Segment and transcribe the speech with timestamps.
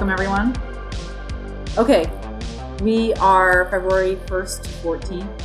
[0.00, 0.56] Welcome, everyone.
[1.76, 2.10] Okay,
[2.82, 5.42] we are February 1st to 14th.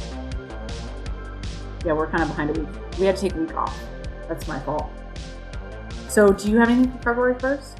[1.86, 2.70] Yeah, we're kind of behind a week.
[2.98, 3.78] We had to take a week off.
[4.30, 4.90] That's my fault.
[6.08, 7.80] So, do you have anything for February 1st?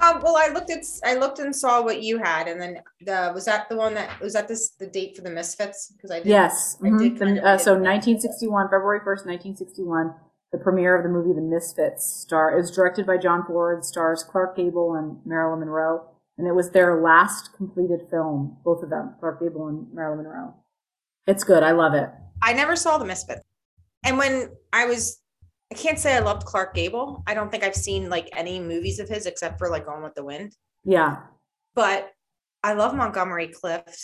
[0.00, 3.32] Um, well, I looked at, I looked and saw what you had, and then the
[3.34, 5.92] was that the one that was that this the date for the Misfits?
[5.96, 6.26] Because I did.
[6.26, 6.76] Yes.
[6.80, 7.18] I did mhm.
[7.18, 10.14] kind The- uh, so, 1961, February 1st, 1961,
[10.52, 12.04] the premiere of the movie The Misfits.
[12.04, 16.54] Star it was directed by John Ford, stars Clark Gable and Marilyn Monroe, and it
[16.54, 18.56] was their last completed film.
[18.64, 20.54] Both of them, Clark Gable and Marilyn Monroe.
[21.26, 21.62] It's good.
[21.62, 22.10] I love it.
[22.42, 23.42] I never saw the Misfits,
[24.04, 25.20] and when I was,
[25.70, 27.22] I can't say I loved Clark Gable.
[27.26, 30.14] I don't think I've seen like any movies of his except for like Gone with
[30.14, 30.56] the Wind.
[30.84, 31.18] Yeah.
[31.74, 32.10] But
[32.64, 33.96] I love Montgomery Clift,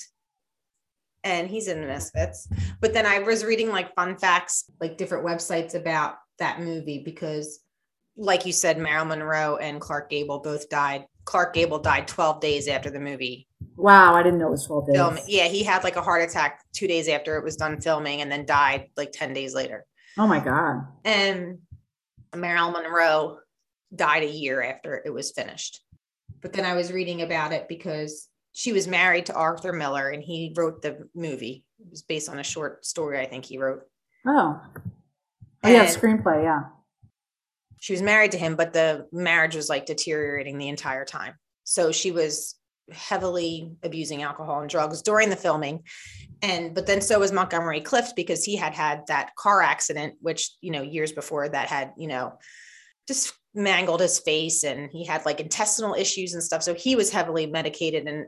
[1.24, 2.46] and he's in the Misfits.
[2.80, 7.60] But then I was reading like fun facts, like different websites about that movie because,
[8.16, 11.06] like you said, Marilyn Monroe and Clark Gable both died.
[11.24, 14.14] Clark Gable died 12 days after the movie Wow.
[14.14, 14.96] I didn't know it was 12 days.
[14.96, 15.18] film.
[15.26, 18.30] Yeah, he had like a heart attack two days after it was done filming, and
[18.30, 19.84] then died like 10 days later.
[20.18, 20.86] Oh my God.
[21.04, 21.58] And
[22.34, 23.38] Marilyn Monroe
[23.94, 25.82] died a year after it was finished.
[26.40, 30.22] But then I was reading about it because she was married to Arthur Miller and
[30.22, 31.64] he wrote the movie.
[31.78, 33.82] It was based on a short story, I think he wrote.
[34.26, 34.60] Oh.
[35.66, 35.86] Oh, yeah.
[35.86, 36.44] Screenplay.
[36.44, 36.62] Yeah.
[37.78, 41.34] She was married to him, but the marriage was like deteriorating the entire time.
[41.64, 42.54] So she was
[42.92, 45.82] heavily abusing alcohol and drugs during the filming.
[46.42, 50.52] And but then so was Montgomery Clift because he had had that car accident, which,
[50.60, 52.38] you know, years before that had, you know,
[53.08, 56.62] just mangled his face and he had like intestinal issues and stuff.
[56.62, 58.26] So he was heavily medicated and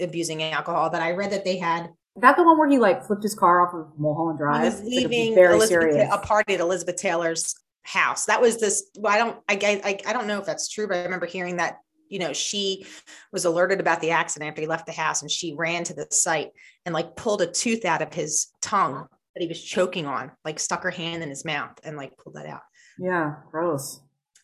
[0.00, 0.90] abusing alcohol.
[0.90, 1.88] But I read that they had
[2.20, 4.62] that the one where he like flipped his car off of Mulholland Drive?
[4.62, 6.08] he was It's like a leaving very Elizabeth, serious.
[6.12, 8.26] a party at Elizabeth Taylor's house.
[8.26, 8.90] That was this.
[8.98, 9.38] Well, I don't.
[9.48, 11.78] I, I I don't know if that's true, but I remember hearing that.
[12.10, 12.86] You know, she
[13.32, 16.06] was alerted about the accident after he left the house, and she ran to the
[16.10, 16.50] site
[16.86, 20.30] and like pulled a tooth out of his tongue that he was choking on.
[20.44, 22.62] Like stuck her hand in his mouth and like pulled that out.
[22.98, 23.34] Yeah.
[23.50, 24.00] Gross.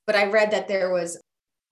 [0.07, 1.19] But I read that there was.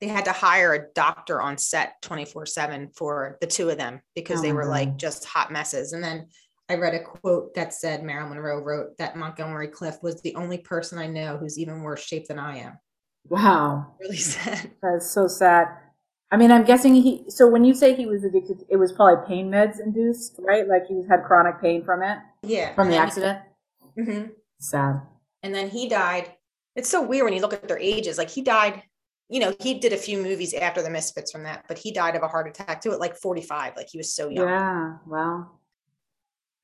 [0.02, 4.00] They had to hire a doctor on set 24 7 for the two of them
[4.16, 5.92] because Oh they were like just hot messes.
[5.92, 6.26] And then
[6.68, 10.58] I read a quote that said Marilyn Monroe wrote that Montgomery Clift was the only
[10.58, 12.78] person I know who's even worse shape than I am.
[13.28, 13.94] Wow.
[14.00, 14.72] Really sad.
[14.82, 15.68] That's so sad.
[16.32, 17.24] I mean, I'm guessing he.
[17.28, 20.66] So when you say he was addicted, it was probably pain meds induced, right?
[20.66, 22.74] Like he had chronic pain from it, Yeah.
[22.74, 23.38] from the accident.
[23.96, 24.32] Mhm.
[24.58, 25.00] Sad.
[25.44, 26.32] And then he died.
[26.74, 28.18] It's so weird when you look at their ages.
[28.18, 28.82] Like he died,
[29.28, 32.16] you know, he did a few movies after the Misfits from that, but he died
[32.16, 33.76] of a heart attack too at like 45.
[33.76, 34.48] Like he was so young.
[34.48, 34.96] Yeah.
[35.06, 35.58] Well.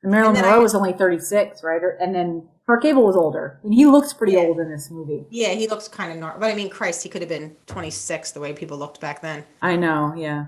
[0.03, 1.81] And Marilyn And Monroe I- was only 36, right?
[2.01, 4.41] And then Clark Gable was older, and he looks pretty Yeah.
[4.41, 5.25] old in this movie.
[5.31, 6.39] Yeah, he looks kind of normal.
[6.39, 9.45] But I mean, Christ, he could have been 26 the way people looked back then.
[9.63, 10.13] I know.
[10.17, 10.47] Yeah.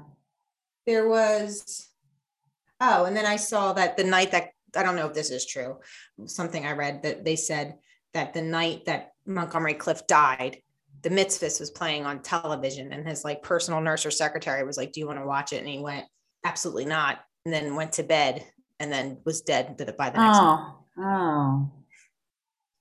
[0.87, 1.89] there was
[2.81, 5.45] oh and then i saw that the night that i don't know if this is
[5.47, 5.77] true
[6.25, 7.77] something i read that they said
[8.15, 10.63] that the night that montgomery Clift died
[11.03, 14.93] the Misfits was playing on television and his like personal nurse or secretary was like
[14.93, 16.05] do you want to watch it and he went
[16.45, 18.45] absolutely not and then went to bed
[18.79, 20.75] and then was dead by the next Oh.
[20.99, 21.71] Oh.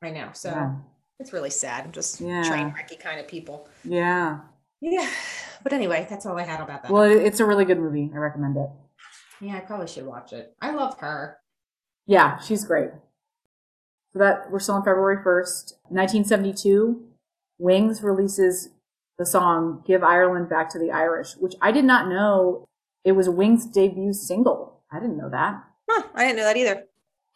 [0.02, 0.76] i know so Yeah.
[1.20, 2.44] it's really sad i'm just Yeah.
[2.44, 4.40] train wrecky kind of people Yeah.
[4.82, 5.10] yeah
[5.64, 8.10] but anyway that's all i had about that Well, it's a really good movie.
[8.14, 8.70] I recommend it.
[9.42, 11.38] yeah i probably should watch it i love her
[12.08, 12.90] Yeah, she's great.
[14.14, 15.74] So that we're still on February 1st.
[15.90, 17.06] 1972,
[17.60, 18.70] Wings releases
[19.20, 22.68] the song Give Ireland Back to the Irish, which I did not know
[23.04, 24.82] it was Wings' debut single.
[24.92, 25.64] I didn't know that.
[25.90, 26.86] huh, i didn't know that either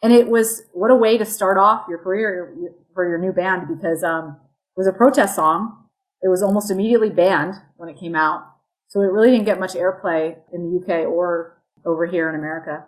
[0.02, 2.56] And it was what a way to start off your career
[2.94, 4.36] for your new band because um,
[4.76, 5.84] it was a protest song.
[6.22, 8.50] It was almost immediately banned when it came out.
[8.88, 12.86] So it really didn't get much airplay in the UK or over here in America.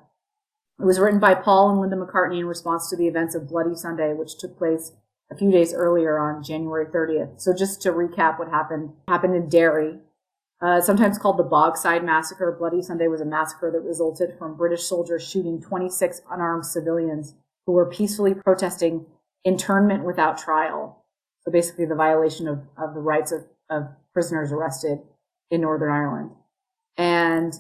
[0.80, 3.74] It was written by Paul and Linda McCartney in response to the events of Bloody
[3.74, 4.92] Sunday, which took place
[5.30, 7.40] a few days earlier on January 30th.
[7.40, 9.98] So just to recap what happened, happened in Derry.
[10.60, 14.84] Uh, sometimes called the Bogside Massacre, Bloody Sunday was a massacre that resulted from British
[14.84, 17.34] soldiers shooting 26 unarmed civilians
[17.66, 19.04] who were peacefully protesting
[19.44, 21.04] internment without trial.
[21.40, 25.00] So basically the violation of, of the rights of, of prisoners arrested
[25.50, 26.30] in Northern Ireland.
[26.96, 27.52] And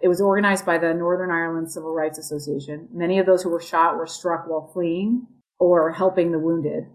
[0.00, 2.88] it was organized by the Northern Ireland Civil Rights Association.
[2.92, 5.26] Many of those who were shot were struck while fleeing
[5.58, 6.86] or helping the wounded.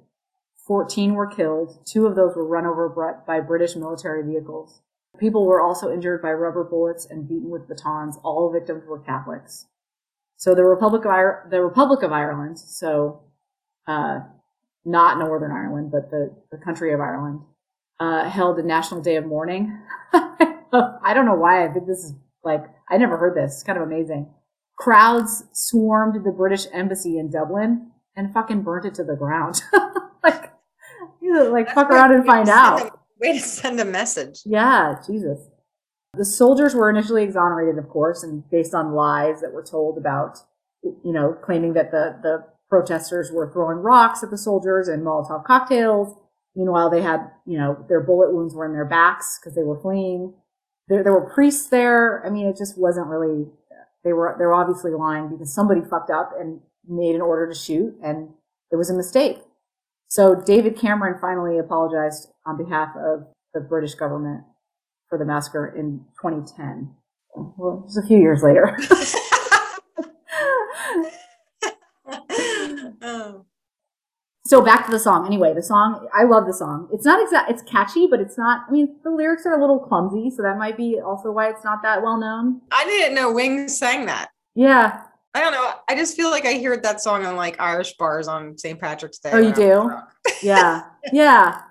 [0.65, 1.85] 14 were killed.
[1.85, 4.81] Two of those were run over by British military vehicles.
[5.19, 8.17] People were also injured by rubber bullets and beaten with batons.
[8.23, 9.67] All victims were Catholics.
[10.37, 13.21] So the Republic of the Republic of Ireland, so
[13.87, 14.21] uh,
[14.83, 17.41] not Northern Ireland, but the, the country of Ireland,
[17.99, 19.77] uh, held a national day of mourning.
[20.13, 21.63] I don't know why.
[21.63, 22.13] I think this is
[22.43, 23.53] like I never heard this.
[23.53, 24.33] It's kind of amazing.
[24.75, 29.61] Crowds swarmed the British embassy in Dublin and fucking burnt it to the ground.
[30.23, 30.51] like,
[31.21, 32.99] you like fuck around and find out.
[33.19, 34.41] Way to send a message.
[34.45, 35.39] Yeah, Jesus.
[36.15, 40.37] The soldiers were initially exonerated, of course, and based on lies that were told about,
[40.83, 45.43] you know, claiming that the, the protesters were throwing rocks at the soldiers and Molotov
[45.45, 46.15] cocktails.
[46.55, 49.79] Meanwhile, they had, you know, their bullet wounds were in their backs because they were
[49.79, 50.33] fleeing.
[50.87, 52.23] There, there were priests there.
[52.25, 53.47] I mean, it just wasn't really,
[54.03, 57.55] they were, they were obviously lying because somebody fucked up and made an order to
[57.55, 58.29] shoot and
[58.71, 59.39] it was a mistake.
[60.07, 64.43] So David Cameron finally apologized on behalf of the British government
[65.09, 66.93] for the massacre in 2010.
[67.35, 68.77] Well, it was a few years later.
[73.01, 73.45] oh.
[74.45, 75.25] So back to the song.
[75.25, 76.89] Anyway, the song, I love the song.
[76.91, 79.79] It's not exact, it's catchy, but it's not, I mean, the lyrics are a little
[79.79, 82.61] clumsy, so that might be also why it's not that well known.
[82.71, 84.29] I didn't know Wings sang that.
[84.53, 85.05] Yeah.
[85.33, 85.73] I don't know.
[85.89, 88.79] I just feel like I heard that song on like Irish bars on St.
[88.79, 89.31] Patrick's Day.
[89.33, 90.31] Oh, you when I was do?
[90.47, 90.83] Yeah.
[91.11, 91.61] yeah.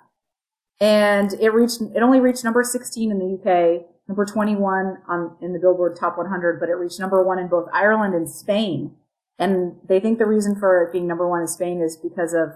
[0.81, 5.53] And it reached, it only reached number 16 in the UK, number 21 on, in
[5.53, 8.95] the Billboard Top 100, but it reached number one in both Ireland and Spain.
[9.39, 12.49] And they think the reason for it being number one in Spain is because of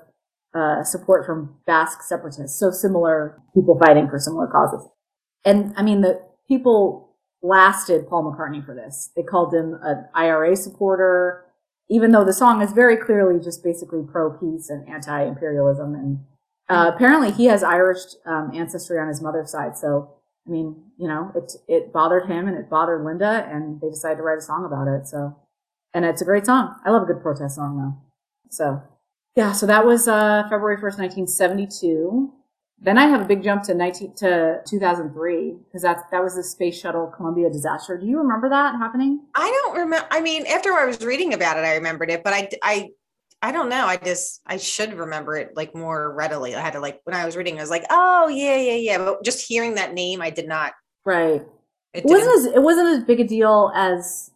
[0.53, 2.59] uh, support from Basque separatists.
[2.59, 4.87] So similar people fighting for similar causes.
[5.45, 7.06] And I mean, the people
[7.47, 9.11] blasted Paul McCartney for this.
[9.15, 11.45] They called him an IRA supporter,
[11.89, 15.95] even though the song is very clearly just basically pro peace and anti imperialism.
[15.95, 16.19] And
[16.67, 19.77] uh, apparently he has Irish um, ancestry on his mother's side.
[19.77, 20.13] So,
[20.45, 24.17] I mean, you know, it, it bothered him and it bothered Linda, and they decided
[24.17, 25.07] to write a song about it.
[25.07, 25.37] So,
[25.93, 26.75] and it's a great song.
[26.85, 27.97] I love a good protest song though.
[28.49, 28.83] So,
[29.37, 32.33] yeah, so that was uh, February 1st, 1972.
[32.79, 36.43] Then I have a big jump to 19 to 2003 because that that was the
[36.43, 37.97] space shuttle Columbia disaster.
[37.97, 39.21] Do you remember that happening?
[39.35, 40.07] I don't remember.
[40.11, 42.89] I mean, after I was reading about it, I remembered it, but I, I,
[43.41, 43.85] I don't know.
[43.87, 46.55] I just, I should remember it like more readily.
[46.55, 48.97] I had to like, when I was reading, I was like, oh, yeah, yeah, yeah.
[48.99, 51.41] But just hearing that name, I did not, Right.
[51.93, 54.29] it, It wasn't as it wasn't as big a deal as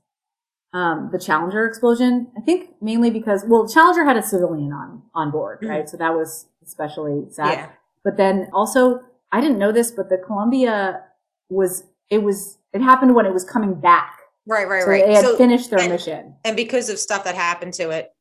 [0.73, 2.31] um, the Challenger explosion.
[2.35, 5.69] I think mainly because well, Challenger had a civilian on on board, Mhm.
[5.69, 5.89] right?
[5.89, 7.51] So that was especially sad.
[7.53, 7.69] yeah.
[8.03, 9.01] But then also,
[9.31, 11.03] I didn't know this, but the Columbia
[11.49, 14.19] was it was it happened when it was coming back.
[14.47, 15.05] Right, right, so right.
[15.05, 16.35] they had So, finished their and- mission.
[16.43, 18.11] and because of stuff that happened to it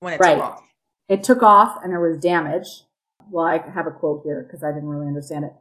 [0.00, 0.34] when it Right.
[0.34, 0.62] took off.
[1.08, 2.84] It took off and there was damage.
[3.30, 5.52] Well, I have a quote here because I didn't really understand it.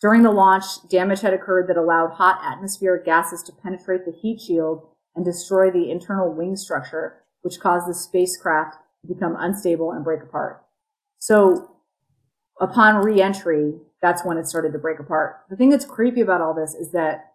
[0.00, 4.40] During the launch, damage had occurred that allowed hot atmospheric gases to penetrate the heat
[4.40, 10.04] shield and destroy the internal wing structure, which caused the spacecraft to become unstable and
[10.04, 10.62] break apart.
[11.18, 11.75] So,
[12.60, 15.36] upon re-entry, that's when it started to break apart.
[15.50, 17.32] The thing that's creepy about all this is that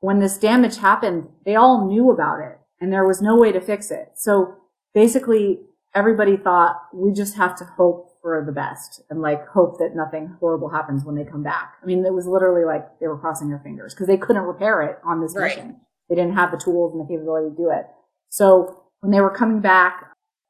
[0.00, 3.60] when this damage happened, they all knew about it and there was no way to
[3.60, 4.12] fix it.
[4.14, 4.56] So
[4.94, 5.60] basically
[5.94, 10.36] everybody thought we just have to hope for the best and like hope that nothing
[10.40, 11.74] horrible happens when they come back.
[11.82, 14.82] I mean, it was literally like they were crossing their fingers because they couldn't repair
[14.82, 15.56] it on this Right.
[15.56, 15.80] mission.
[16.08, 17.86] They didn't have the tools and the capability to do it.
[18.28, 20.04] So when they were coming back,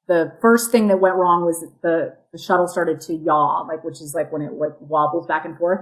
[0.08, 4.00] the first thing that went wrong was the, the shuttle started to yaw, like, which
[4.00, 5.80] is like when it like wobbles back and forth.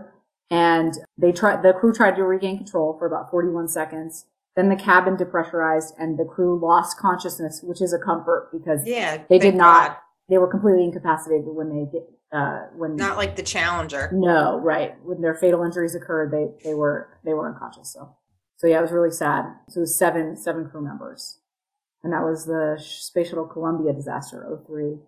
[0.50, 4.26] And they tried, the crew tried to regain control for about 41 seconds.
[4.56, 9.22] Then the cabin depressurized and the crew lost consciousness, which is a comfort because Yeah.
[9.28, 9.96] they did not, God.
[10.28, 14.10] they were completely incapacitated when they get, uh, when, Not like the Challenger.
[14.12, 14.94] no, right.
[15.04, 17.92] When their fatal injuries occurred, they, they were, they were unconscious.
[17.92, 18.14] So,
[18.56, 19.46] so yeah, it was really sad.
[19.68, 21.40] So it was seven, seven crew members.
[22.04, 24.98] And that was the Space Shuttle Columbia disaster, 03.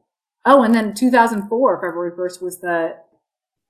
[0.46, 2.96] Oh, and then 2004, February 1st was the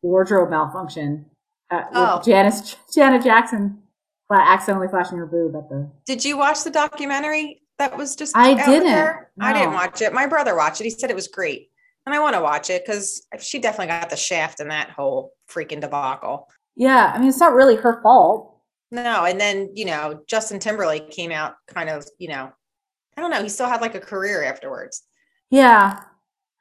[0.02, 1.26] wardrobe malfunction.
[1.70, 2.22] Uh, with Oh.
[2.24, 3.82] Janice, Janet Jackson
[4.32, 8.54] accidentally flashing her boob at the, Did you watch the documentary that was just I
[8.54, 9.30] didn't, her?
[9.40, 10.12] I didn't watch it.
[10.12, 10.84] My brother watched it.
[10.84, 11.68] He said it was great.
[12.06, 15.32] And I want to watch it because she definitely got the shaft in that whole
[15.50, 16.48] freaking debacle.
[16.76, 18.52] yeah, I mean, it's not really her fault.
[18.92, 22.52] No, and then, you know, Justin Timberlake came out kind of, you know,
[23.16, 25.02] I don't know, he still had like a career afterwards.
[25.50, 26.00] Yeah.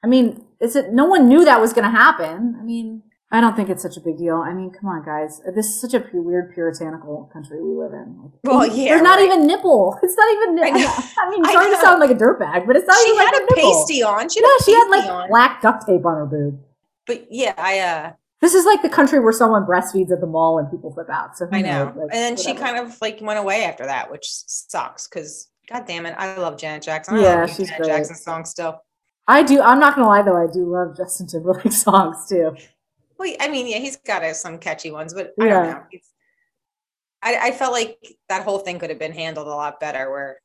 [0.04, 2.56] I mean, is it, no one knew that was going to happen.
[2.60, 4.38] I mean, I don't think it's such a big deal.
[4.38, 5.42] I mean, come on, guys.
[5.56, 8.32] This is such a weird puritanical country we live in.
[8.44, 9.26] Well, yeah, There's not right.
[9.26, 10.00] even nipple.
[10.04, 10.94] It's not even, I I, know.
[11.24, 13.32] I mean, I sorry to sound like a dirtbag, but it's not she even had
[13.34, 14.30] like a pasty on.
[14.30, 15.30] She had Yeah, she had like on.
[15.30, 16.60] black duct tape on her boob.
[17.08, 20.60] But yeah, I uh This is like the country where someone breastfeeds at the mall
[20.60, 21.36] and people flip out.
[21.36, 21.86] So I know.
[21.86, 21.96] knows?
[21.96, 25.86] Like, and then she kind of like went away after that, which sucks because God
[25.88, 26.16] damn it.
[26.18, 27.16] I love Janet Jackson.
[27.16, 27.88] I Yeah, love she's Janet great.
[27.88, 28.82] Jackson songs still.
[29.28, 29.62] I do.
[29.62, 30.38] I'm not gonna lie though.
[30.38, 32.56] I do love Justin Timberlake songs too.
[33.18, 35.84] Well, I mean, yeah, he's got uh, some catchy ones, but I don't know.
[37.24, 37.98] I, I felt like
[38.30, 40.38] that whole thing could have been handled a lot better where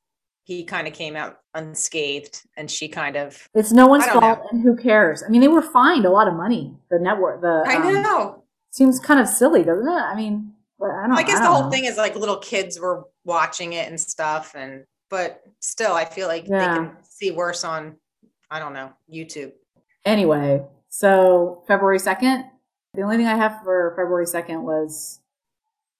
[0.44, 4.62] he kind of came out unscathed and she kind of, It's no one's fault, and
[4.62, 5.22] who cares?
[5.22, 6.74] I mean, they were fined a lot of money.
[6.90, 7.42] The network.
[7.42, 8.44] The I um, know.
[8.70, 9.90] seems kind of silly, doesn't it?
[9.90, 11.12] I mean, I don't.
[11.12, 11.70] I guess I the whole know.
[11.70, 14.54] thing is like little kids were watching it and stuff.
[14.56, 16.58] And, but still, I feel like Yeah.
[16.58, 17.96] they can see worse on,
[18.50, 19.52] I don't know, YouTube.
[20.04, 22.46] Anyway, so February second.
[22.94, 25.20] The only thing I have for February second was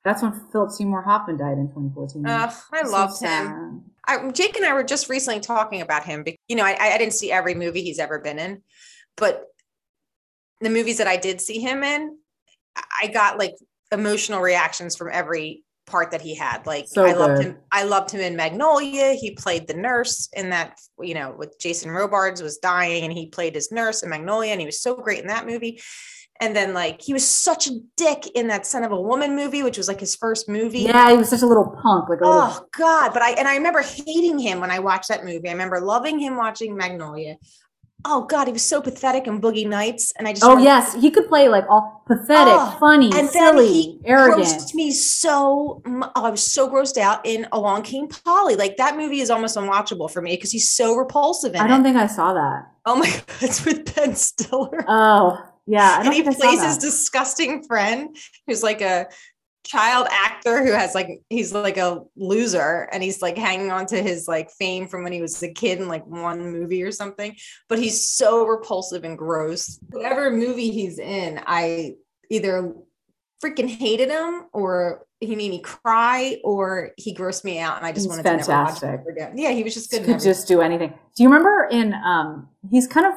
[0.02, 2.26] that's when Philip Seymour Hoffman died in 2014.
[2.26, 3.84] Ugh, I So loved him.
[4.08, 6.22] I, Jake and I were just recently talking about him.
[6.22, 8.62] Because, You know, I, I didn't see every movie he's ever been in,
[9.18, 9.44] but
[10.62, 12.16] the movies that I did see him in,
[13.02, 13.54] I got like
[13.92, 16.66] emotional reactions from every part that he had.
[16.66, 17.46] Like So I loved good.
[17.46, 17.56] him.
[17.72, 19.12] I loved him in Magnolia.
[19.12, 20.78] He played the nurse in that.
[21.00, 24.60] You know, with Jason Robards was dying, and he played his nurse in Magnolia, and
[24.60, 25.80] he was so great in that movie.
[26.42, 29.62] And then like he was such a dick in that Scent of a Woman movie,
[29.62, 30.80] which was like his first movie.
[30.80, 32.08] Yeah, he was such a little punk.
[32.08, 33.12] Like a little, Oh God!
[33.12, 35.48] But I and I remember hating him when I watched that movie.
[35.48, 37.36] I remember loving him watching Magnolia.
[38.04, 40.94] Oh God, he was so pathetic in Boogie Nights, and I just oh remember- yes,
[40.94, 44.46] he could play like all pathetic, Oh, funny, and then silly, he arrogant.
[44.46, 45.82] grossed me so.
[45.86, 48.56] Oh, I was so grossed out in Along Came Polly.
[48.56, 51.80] Like that movie is almost unwatchable for me because he's so repulsive in I don't
[51.80, 51.84] it.
[51.84, 52.66] think I saw that.
[52.86, 54.84] oh my God, it's with Ben Stiller.
[54.88, 58.16] Oh yeah, I and he think I saw plays his disgusting friend
[58.46, 59.06] who's like a
[59.64, 64.02] child actor who has like he's like a loser and he's like hanging on to
[64.02, 67.36] his like fame from when he was a kid in like one movie or something
[67.68, 71.92] but he's so repulsive and gross whatever movie he's in i
[72.30, 72.74] either
[73.44, 77.92] freaking hated him or he made me cry or he grossed me out and i
[77.92, 79.00] just He's wanted to never watch fantastic.
[79.00, 80.92] him again yeah he was just good could just do anything.
[81.16, 83.12] Do you remember in um he's kind of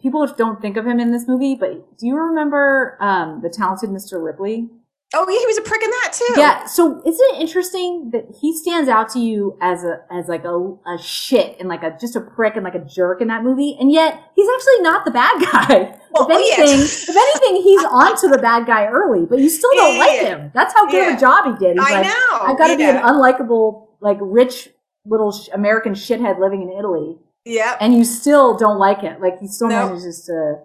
[0.00, 3.90] people don't think of him in this movie, but do you remember um the talented
[3.90, 4.22] Mr.
[4.24, 4.68] Ripley?
[5.14, 6.64] Oh yeah he was a prick in that too Yeah.
[6.66, 10.56] So isn't it interesting that he stands out to you as a as like a,
[10.86, 13.76] a shit and like a just a prick and like a jerk in that movie,
[13.80, 15.98] and yet he's actually not the bad guy.
[16.14, 16.64] Well, if oh, yeah.
[16.64, 20.20] anything, if anything, he's onto the bad guy early, but you still don't Yeah, like
[20.20, 20.28] yeah.
[20.36, 20.50] him.
[20.54, 21.78] That's how good of a job he did.
[21.78, 24.68] He's i like, know I've got to be an unlikable, like rich
[25.06, 27.16] little sh- American shithead living in Italy,
[27.46, 29.22] yeah and you still don't like it.
[29.22, 29.86] Like he still No.
[29.88, 30.58] manages to.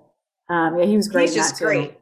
[0.54, 1.30] Um, yeah, he was great.
[1.30, 1.66] He's in just that too.
[1.66, 1.97] great.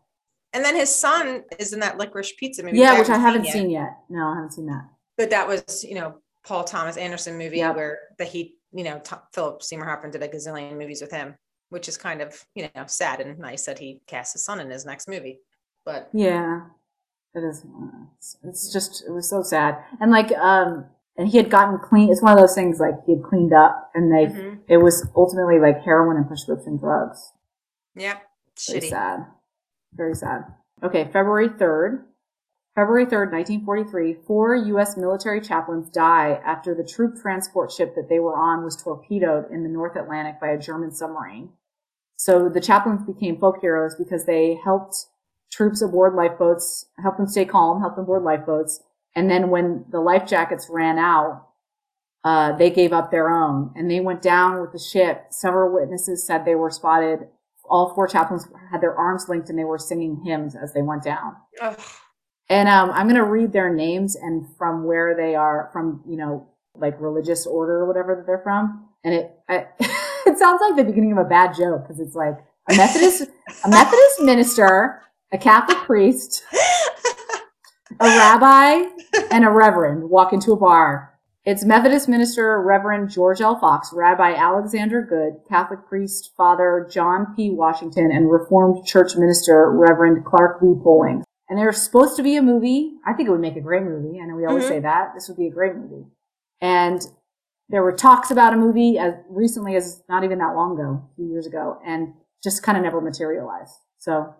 [0.55, 2.77] And then his son is in that licorice pizza movie.
[2.79, 3.53] Yeah, which I haven't yet.
[3.53, 3.97] seen yet.
[4.09, 4.87] No, I haven't seen that.
[5.17, 6.15] But that was, you know,
[6.47, 7.75] Paul Thomas Anderson movie Yep.
[7.75, 11.35] where that he, you know, T- Philip Seymour Hoffman did a gazillion movies with him,
[11.69, 14.69] which is kind of, you know, sad and nice that he cast his son in
[14.69, 15.39] his next movie.
[15.83, 16.61] But Yeah,
[17.33, 17.65] it is.
[18.43, 20.85] It's, just it was so sad, and like um,
[21.17, 22.09] and he had gotten clean.
[22.11, 24.59] It's one of those things like he had cleaned up, and they Mhm.
[24.69, 27.33] it was ultimately like heroin and prescription drugs.
[27.93, 28.19] yeah,
[28.67, 28.89] Very shitty.
[28.89, 29.25] sad.
[29.95, 30.45] Very sad.
[30.83, 32.03] Okay, February 3rd.
[32.75, 34.97] February 3rd, 1943, four U.S.
[34.97, 39.63] military chaplains die after the troop transport ship that they were on was torpedoed in
[39.63, 41.51] the North Atlantic by a German submarine.
[42.17, 45.05] So the chaplains became folk heroes because they helped
[45.49, 48.81] troops aboard lifeboats, helped them stay calm, helped them board lifeboats.
[49.15, 51.47] And then when the life jackets ran out,
[52.25, 55.27] uh, they gave up their own and they went down with the ship.
[55.29, 57.27] Several witnesses said they were spotted
[57.69, 61.03] all four chaplains had their arms linked and they were singing hymns as they went
[61.03, 61.35] down.
[61.61, 61.79] Ugh.
[62.49, 66.15] And um, I'm going to read their names and from where they are from, you
[66.15, 68.87] know, like religious order or whatever that they're from.
[69.03, 72.37] And it I, it sounds like the beginning of a bad joke because it's like
[72.69, 73.29] a Methodist
[73.63, 76.43] a Methodist minister, a Catholic priest,
[77.99, 78.83] a rabbi,
[79.31, 81.14] and a reverend walk into a bar.
[81.45, 83.59] It's Methodist minister Reverend George L.
[83.59, 87.51] Fox, Rabbi Alexander Goode, Catholic priest Father John P.
[87.51, 90.73] Washington, and Reformed Church minister Reverend Clark V.
[90.83, 91.23] Poling.
[91.47, 92.93] And there's supposed to be a movie.
[93.05, 94.19] I think it would make a great movie.
[94.19, 94.69] I know we always Mhm.
[94.69, 95.13] say that.
[95.13, 96.07] This would be a great movie.
[96.61, 96.99] And
[97.69, 101.15] there were talks about a movie as recently as not even that long ago, a
[101.15, 103.75] few years ago, and just kind of never materialized.
[103.99, 104.33] So,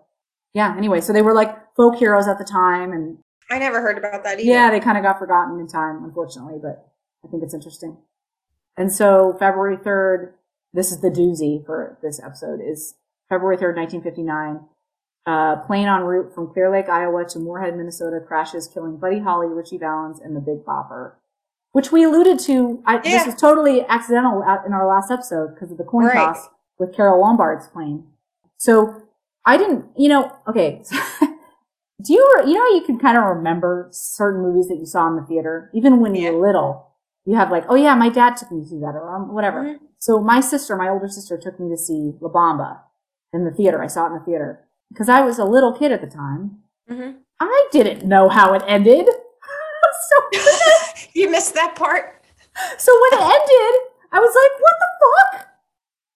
[0.54, 3.96] yeah, anyway, so they were like folk heroes at the time, and I never heard
[3.96, 4.50] about that either.
[4.50, 6.88] yeah, they kind of got forgotten in time, unfortunately, but
[7.26, 7.96] I think it's interesting.
[8.76, 10.32] And so February 3rd,
[10.72, 12.94] this is the doozy for this episode, is
[13.28, 14.60] February 3rd, 1959.
[15.26, 19.48] Uh, plane en route from Clear Lake, Iowa to Moorhead, Minnesota crashes, killing Buddy Holly,
[19.48, 21.14] Ritchie Valens, and the Big Bopper.
[21.72, 22.80] Which we alluded to.
[22.86, 23.00] I, Yeah.
[23.02, 26.14] This was totally accidental in our last episode because of the coin Right.
[26.14, 28.04] toss with Carole Lombard's plane.
[28.56, 29.02] So
[29.44, 30.82] I didn't, you know, okay.
[32.02, 35.16] Do you, you know, you can kind of remember certain movies that you saw in
[35.16, 36.30] the theater, even when you Yeah.
[36.32, 36.92] were little.
[37.26, 39.62] You have like, oh yeah, my dad took me to see that or um, whatever.
[39.64, 39.78] Mhm.
[39.98, 42.78] So my sister, my older sister, took me to see La Bamba
[43.32, 43.82] in the theater.
[43.82, 46.62] I saw it in the theater because I was a little kid at the time.
[46.88, 47.16] Mhm.
[47.40, 49.06] I didn't know how it ended.
[50.08, 50.16] so,
[51.14, 52.22] you missed that part.
[52.78, 53.74] so when it ended,
[54.12, 55.48] I was like, what the fuck?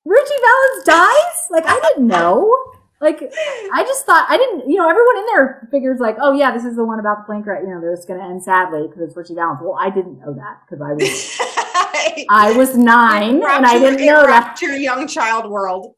[0.05, 1.49] Ritchie Valens dies?
[1.51, 2.73] Like, I didn't know.
[3.01, 3.33] Like,
[3.73, 6.65] I just thought, I didn't, you know, everyone in there figures like, oh yeah, this
[6.65, 9.01] is the one about the plane crash, you know, that's going to end sadly because
[9.03, 9.61] it's Ritchie Valens.
[9.63, 14.27] Well, I didn't know that because I was, I was nine and I didn't know
[14.27, 14.57] that.
[14.57, 15.95] To young child world.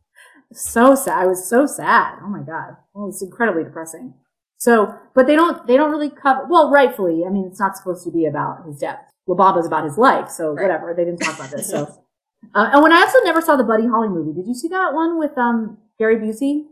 [0.52, 1.18] so sad.
[1.18, 2.18] I was so sad.
[2.23, 2.76] Oh my god.
[2.94, 4.14] Well, it's incredibly depressing.
[4.59, 6.47] So, but they don't they don't really cover.
[6.49, 7.25] Well, rightfully.
[7.26, 9.00] I mean, it's not supposed to be about his death.
[9.26, 10.30] La Bamba's about his life.
[10.30, 10.62] So Right.
[10.62, 10.94] whatever.
[10.97, 11.68] They didn't talk about this.
[11.68, 11.82] So,
[12.54, 14.32] uh, and when I also never saw the Buddy Holly movie.
[14.32, 16.66] Did you see that one with um Gary Busey?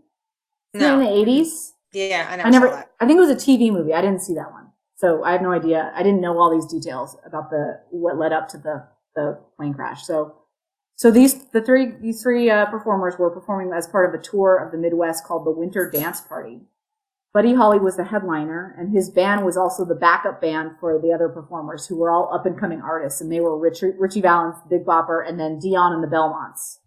[0.75, 1.75] Isn't it in the eighties?
[1.93, 2.91] Yeah, I never, I never.
[3.01, 3.93] I think it was a TV movie.
[3.93, 4.69] I didn't see that one.
[4.97, 5.93] So I have no idea.
[5.95, 8.87] I didn't know all these details about the what led up to the
[9.17, 10.05] the plane crash.
[10.05, 10.35] So
[10.97, 14.57] so these the three these three uh, performers were performing as part of a tour
[14.57, 16.61] of the Midwest called the Winter Dance Party.
[17.33, 21.13] Buddy Holly was the headliner, and his band was also the backup band for the
[21.13, 24.57] other performers, who were all up and coming artists, and they were Ritchie, Ritchie Valens,
[24.69, 26.81] Big Bopper, and then Dion and the Belmonts.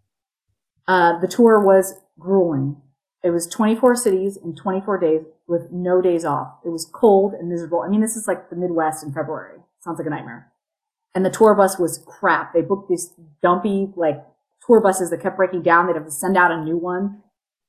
[0.86, 2.76] Uh, the tour was grueling.
[3.24, 6.58] It was 24 cities in 24 days with no days off.
[6.66, 7.82] It was cold and miserable.
[7.82, 9.60] I mean, this is like the Midwest in February.
[9.80, 10.52] Sounds like a nightmare.
[11.16, 12.54] And the tour bus was crap.
[12.54, 14.24] They booked these dumpy, like,
[14.66, 15.88] tour buses that kept breaking down.
[15.88, 17.22] They'd have to send out a new one.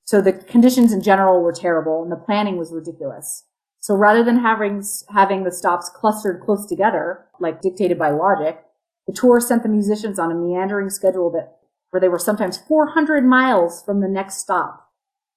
[0.04, 3.44] So the conditions in general were terrible and the planning was ridiculous.
[3.80, 4.82] So rather than having,
[5.12, 8.62] having the stops clustered close together, like dictated by logic,
[9.06, 11.58] the tour sent the musicians on a meandering schedule that,
[11.90, 14.84] where they were sometimes 400 miles from the next stop.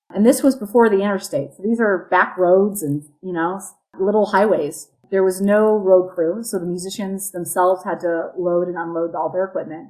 [0.10, 1.54] And this was before the interstate.
[1.56, 3.62] So these are back roads and, you know,
[4.00, 4.90] little highways.
[5.12, 9.30] There was no road crew, so the musicians themselves had to load and unload all
[9.30, 9.90] their equipment.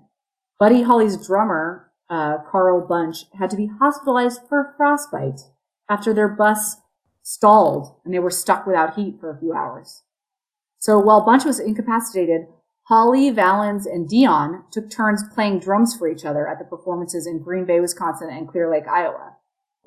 [0.60, 5.42] Buddy Holly's drummer, uh, Carl Bunch, had to be hospitalized for frostbite
[5.90, 6.78] after their bus
[7.24, 10.04] stalled and they were stuck without heat for a few hours.
[10.80, 12.48] So while Bunch was incapacitated,
[12.84, 17.42] Holly, Valens, and Dion took turns playing drums for each other at the performances in
[17.42, 19.37] Green Bay, Wisconsin and Clear Lake, Iowa.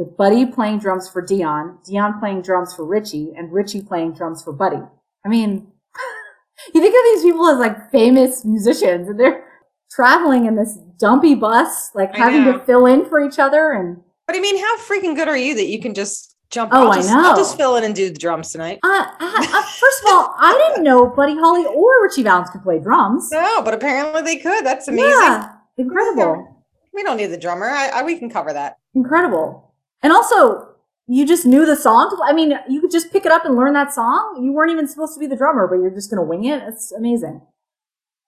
[0.00, 4.42] With Buddy playing drums for Dion, Dion playing drums for Ritchie, and Ritchie playing drums
[4.42, 4.80] for Buddy.
[5.26, 5.70] I mean,
[6.74, 9.44] you think of these people as like famous musicians and they're
[9.90, 12.54] traveling in this dumpy bus, like I having know.
[12.54, 15.54] to fill in for each other and But I mean, how freaking good are you
[15.56, 16.70] that you can just jump?
[16.72, 17.28] Oh, I'll I know.
[17.32, 18.78] I'll just fill in and do the drums tonight.
[18.82, 22.62] Uh, uh, uh, first of all, I didn't know Buddy Holly or Ritchie Valens could
[22.62, 23.28] play drums.
[23.30, 24.64] No, but apparently they could.
[24.64, 25.10] That's amazing.
[25.10, 27.68] Yeah, incredible, We don't need the drummer.
[27.68, 28.78] I, I, we can cover that.
[28.94, 29.66] incredible.
[30.02, 30.68] And also,
[31.06, 32.18] you just knew the song.
[32.24, 34.40] I mean, you could just pick it up and learn that song.
[34.42, 36.62] You weren't even supposed to be the drummer, but you're just going to wing it.
[36.66, 37.42] It's amazing.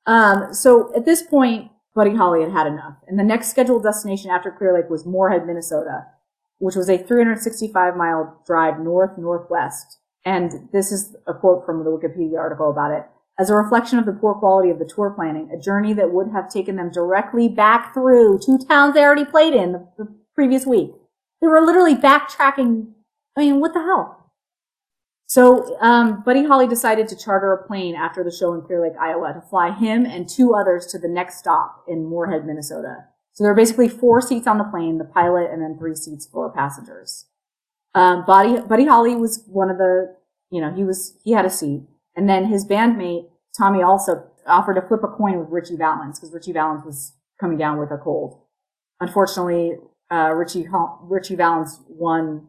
[0.07, 4.31] Um, so at this point, Buddy Holly had had enough, and the next scheduled destination
[4.31, 6.07] after Clear Lake was Moorhead, Minnesota,
[6.59, 9.99] which was a 365 mile drive north northwest.
[10.25, 13.05] And this is a quote from the Wikipedia article about it.
[13.39, 16.31] As a reflection of the poor quality of the tour planning, a journey that would
[16.33, 20.67] have taken them directly back through two towns they already played in the, the previous
[20.67, 20.93] week.
[21.43, 22.93] They were literally backtracking.
[23.37, 24.31] I mean, what the hell?
[25.27, 28.93] So, um, Buddy Holly decided to charter a plane after the show in Clear Lake,
[29.01, 33.07] Iowa to fly him and two others to the next stop in Moorhead, Minnesota.
[33.33, 36.27] So there are basically four seats on the plane, the pilot, and then three seats
[36.27, 37.27] for passengers.
[37.95, 40.15] Um, Buddy, Buddy Holly was one of the,
[40.51, 41.83] you know, he was, he had a seat.
[42.15, 46.33] And then his bandmate, Tommy also offered to flip a coin with Ritchie Valens because
[46.33, 48.39] Ritchie Valens was coming down with a cold.
[49.01, 49.79] Unfortunately,
[50.13, 50.69] uh, Ritchie,
[51.03, 52.47] Ritchie Valens won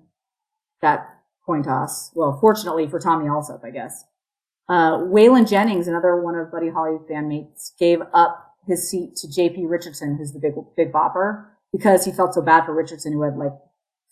[0.81, 1.07] that
[1.45, 2.11] coin toss.
[2.13, 4.03] Well, fortunately for Tommy Allsup, I guess.
[4.67, 9.65] Uh, Waylon Jennings, another one of Buddy Holly's bandmates, gave up his seat to J.P.
[9.65, 13.37] Richardson, who's the big, big bopper, because he felt so bad for Richardson, who had
[13.37, 13.51] like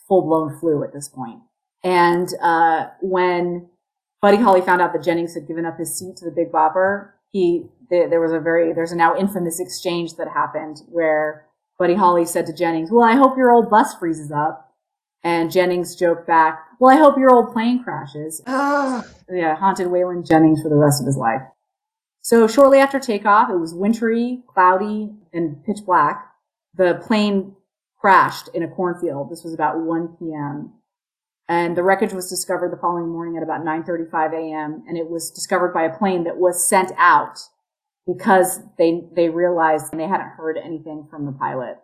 [0.08, 1.40] full blown flu at this point.
[1.84, 3.70] And, uh, when
[4.22, 7.12] Buddy Holly found out that Jennings had given up his seat to the big bopper,
[7.32, 11.46] he, there was a very, there's a now infamous exchange that happened where
[11.82, 14.72] Buddy Holly said to Jennings, well, I hope your old bus freezes up.
[15.24, 18.40] And Jennings joked back, well, I hope your old plane crashes.
[18.46, 21.42] Oh, Yeah, haunted Waylon Jennings for the rest of his life.
[22.22, 26.32] So shortly after takeoff, it was wintry, cloudy, and pitch black.
[26.76, 27.56] The plane
[28.00, 29.32] crashed in a cornfield.
[29.32, 30.74] This was about 1 p.m.
[31.50, 34.84] And the wreckage was discovered the following morning at about 9.35 a.m.
[34.88, 37.40] And it was discovered by a plane that was sent out
[38.08, 41.78] because they, they realized they hadn't heard anything from the pilot.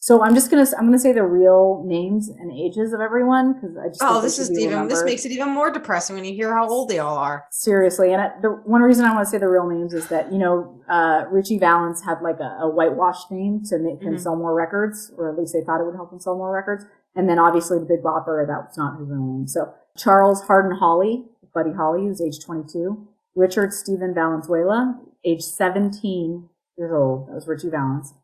[0.00, 3.76] So I'm just gonna I'm gonna say the real names and ages of everyone because
[3.76, 6.54] I just Oh, this is even this makes it even more depressing when you hear
[6.54, 7.46] how old they all are.
[7.50, 8.12] seriously.
[8.12, 10.38] And I, the one reason I want to say the real names is that you
[10.38, 14.20] know uh, Ritchie Valens had like a, a whitewashed name to make him Mhm.
[14.20, 16.84] sell more records, or at least they thought it would help him sell more records.
[17.16, 19.48] And then obviously the Big Bopper that was not his real name.
[19.48, 23.04] So Charles Hardin Holley, Buddy Holly, who's age 22.
[23.34, 27.28] Richard Stephen Valenzuela, age 17 years old.
[27.28, 28.14] That was Ritchie Valens.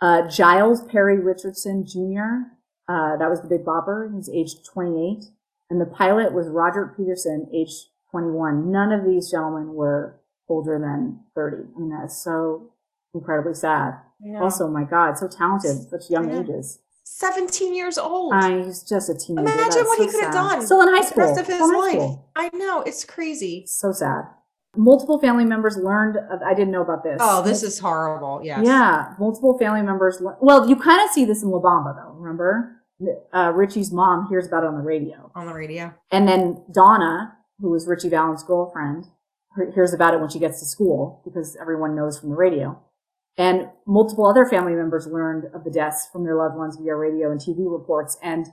[0.00, 2.50] Uh, Jiles Perry Richardson Jr.
[2.88, 4.14] Uh, that was the Big Bopper.
[4.14, 5.24] He's age 28.
[5.70, 7.72] And the pilot was Roger Peterson, age
[8.10, 8.70] 21.
[8.70, 11.56] None of these gentlemen were older than 30.
[11.74, 12.70] I mean, that's so
[13.14, 13.94] incredibly sad.
[14.40, 16.40] Also, my God, so talented, such young know.
[16.40, 16.80] ages.
[17.04, 18.32] 17 years old.
[18.34, 19.42] I, he's just a teenager.
[19.42, 21.24] Imagine That's what he so could have done Still in high the school.
[21.24, 21.92] rest of his Still in high life.
[21.92, 22.30] school.
[22.36, 23.64] I know, it's crazy.
[23.66, 24.24] So sad.
[24.76, 26.16] Multiple family members learned.
[26.16, 27.18] Of, I didn't know about this.
[27.20, 28.40] Oh, this is horrible.
[28.42, 28.60] Yes.
[28.64, 30.20] Yeah, multiple family members.
[30.20, 32.12] le- Well, you kind of see this in La Bamba, though.
[32.14, 32.82] Remember,
[33.32, 35.92] uh, Ritchie's mom hears about it on the radio, On the radio.
[36.10, 39.06] and then Donna, who was Ritchie Valens' girlfriend,
[39.74, 42.78] hears about it when she gets to school because everyone knows from the radio.
[43.36, 47.30] And multiple other family members learned of the deaths from their loved ones via radio
[47.30, 48.16] and TV reports.
[48.22, 48.46] And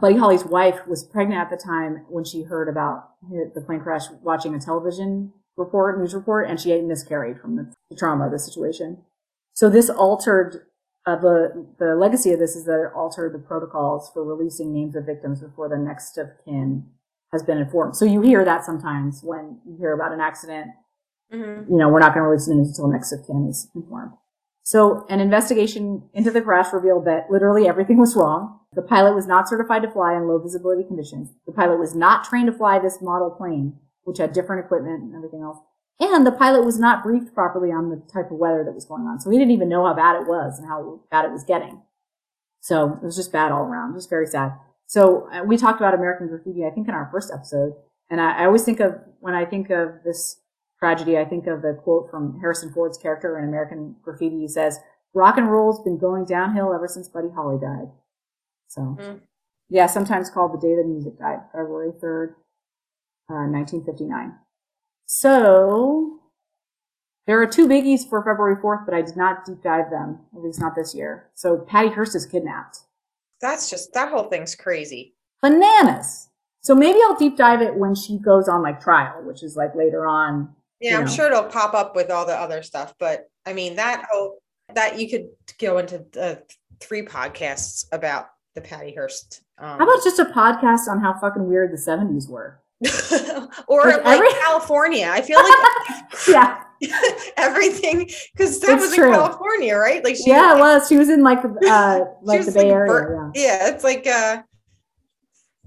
[0.00, 3.10] Buddy Holly's wife was pregnant at the time when she heard about
[3.54, 7.96] the plane crash, watching a television report, news report, and she miscarried from the, the
[7.96, 8.98] trauma of the situation.
[9.54, 10.66] So this altered
[11.06, 14.96] uh, the the legacy of this is that it altered the protocols for releasing names
[14.96, 16.86] of victims before the next of kin
[17.32, 17.94] has been informed.
[17.96, 20.68] So you hear that sometimes when you hear about an accident
[21.32, 21.68] Mhm.
[21.68, 24.12] you know, we're not going to release the news until next of kin is informed.
[24.62, 28.60] So an investigation into the crash revealed that literally everything was wrong.
[28.74, 31.30] The pilot was not certified to fly in low visibility conditions.
[31.46, 35.14] The pilot was not trained to fly this model plane, which had different equipment and
[35.14, 35.58] everything else.
[36.00, 39.04] And the pilot was not briefed properly on the type of weather that was going
[39.04, 39.20] on.
[39.20, 41.82] So he didn't even know how bad it was and how bad it was getting.
[42.60, 43.94] So it was just bad all around.
[43.94, 44.52] Just very sad.
[44.86, 47.74] So uh, we talked about American Graffiti, I think, in our first episode.
[48.10, 50.40] And I, I always think of, when I think of this
[50.78, 54.40] tragedy, I think of the quote from Harrison Ford's character in American Graffiti.
[54.40, 54.80] He says,
[55.14, 57.90] rock and roll's been going downhill ever since Buddy Holly died.
[58.68, 59.20] So, Mm.
[59.68, 62.34] yeah, sometimes called the day the music died, February 3rd,
[63.30, 64.34] uh, 1959.
[65.06, 66.20] So,
[67.26, 70.42] there are two biggies for February 4th, but I did not deep dive them, at
[70.42, 71.30] least not this year.
[71.34, 72.78] So, Patty Hearst is kidnapped.
[73.40, 75.14] That's just, that whole thing's crazy.
[75.42, 76.28] Bananas!
[76.64, 79.74] So maybe I'll deep dive it when she goes on like trial, which is like
[79.74, 80.48] later on.
[80.80, 81.10] Yeah, I'm know.
[81.10, 82.94] sure it'll pop up with all the other stuff.
[82.98, 84.38] But I mean, that whole,
[84.74, 85.26] that you could
[85.60, 86.36] go into uh,
[86.80, 89.42] three podcasts about the Patty Hearst.
[89.58, 92.62] Um, How about just a podcast on how fucking weird the 70s were?
[93.68, 95.08] or Like like every- California.
[95.10, 96.60] I feel like yeah.
[97.36, 99.08] everything because that It's was true.
[99.08, 100.04] in California, right?
[100.04, 100.86] Like she, Yeah, it was.
[100.88, 102.86] She was in like uh like the Bay like Area.
[102.92, 103.42] bur- yeah.
[103.42, 104.42] yeah, it's like uh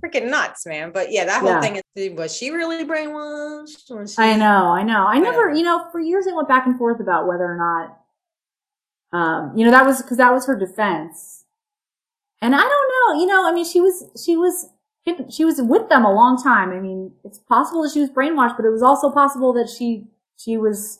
[0.03, 0.91] freaking nuts, man.
[0.91, 1.61] But yeah, that whole Yeah.
[1.61, 3.89] thing is was she really brainwashed?
[3.89, 5.07] Was she, I know, I know.
[5.07, 7.97] I never, you know, for years it went back and forth about whether or not,
[9.17, 11.45] um, you know, that was because that was her defense.
[12.41, 12.69] And I don't
[13.15, 14.69] know, you know, I mean, she was, she was,
[15.29, 16.71] she was with them a long time.
[16.71, 20.07] I mean, it's possible that she was brainwashed, but it was also possible that she,
[20.37, 20.99] she was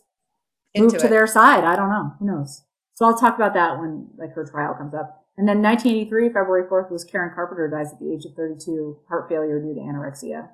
[0.75, 1.09] moved into to it.
[1.09, 1.63] their side.
[1.63, 2.13] I don't know.
[2.19, 2.63] Who knows?
[2.93, 5.25] So I'll talk about that when like her trial comes up.
[5.37, 9.29] And then 1983, February 4th, was Karen Carpenter dies at the age of 32, heart
[9.29, 10.49] failure due to anorexia.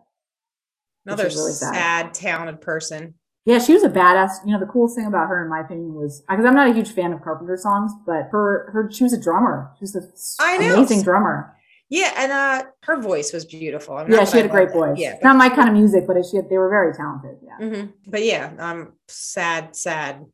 [1.06, 1.74] Another really sad.
[1.74, 3.14] sad, talented person.
[3.46, 4.46] Yeah, she was a badass.
[4.46, 6.74] You know, the coolest thing about her, in my opinion, was because I'm not a
[6.74, 9.72] huge fan of Carpenter songs, but her, her, she was a drummer.
[9.78, 11.56] She was an amazing drummer.
[11.94, 13.96] Yeah, and uh her voice was beautiful.
[13.96, 14.98] I'm Yeah, she had a great voice.
[14.98, 17.38] Yeah, not my kind of music, but she had, they were very talented.
[17.50, 20.26] Yeah, hmm But yeah, um, sad, sad.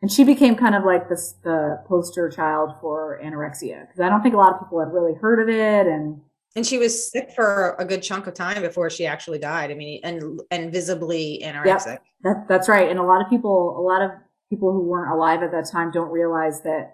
[0.00, 4.22] and she became kind of like this the poster child for anorexia because I don't
[4.22, 6.22] think a lot of people had really heard of it, and
[6.56, 9.70] And she was sick for a good chunk of time before she actually died.
[9.70, 11.98] I mean, and and visibly anorexic.
[12.22, 12.88] That, that's right.
[12.90, 14.10] And a lot of people, a lot of
[14.48, 16.84] people who weren't alive at that time don't realize that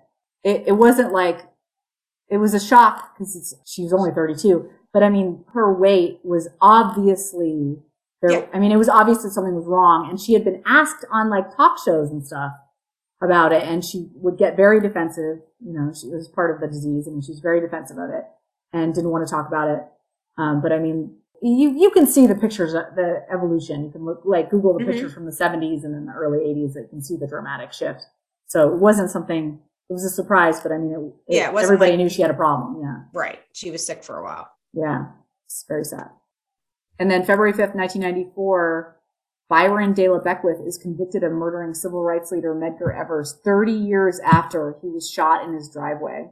[0.42, 1.46] it, it wasn't like,
[2.28, 4.68] it was a shock because she was only 32.
[4.92, 7.78] But I mean, her weight was obviously,
[8.22, 8.46] there, Yeah.
[8.52, 10.08] I mean, it was obvious that something was wrong.
[10.08, 12.52] And she had been asked on like talk shows and stuff
[13.22, 13.62] about it.
[13.64, 15.38] And she would get very defensive.
[15.60, 17.06] You know, she was part of the disease.
[17.08, 18.24] I mean, she was very defensive of it
[18.72, 19.82] and didn't want to talk about it.
[20.38, 23.84] Um, but I mean, you you can see the pictures, uh, the evolution.
[23.84, 24.87] You can look like Google the Mhm.
[24.87, 26.74] pictures from the 70s and then the early 80s.
[26.74, 28.06] That you can see the dramatic shift.
[28.46, 29.60] So it wasn't something.
[29.88, 30.92] It was a surprise, but I mean,
[31.29, 32.81] it, Yeah, it everybody like- knew she had a problem.
[32.83, 33.38] Yeah, Right.
[33.53, 34.49] She was sick for a while.
[34.73, 35.07] yeah,
[35.47, 36.11] it's very sad.
[36.99, 38.97] And then February 5th, 1994,
[39.49, 44.18] Byron De La Beckwith is convicted of murdering civil rights leader Medgar Evers 30 years
[44.20, 46.31] after he was shot in his driveway.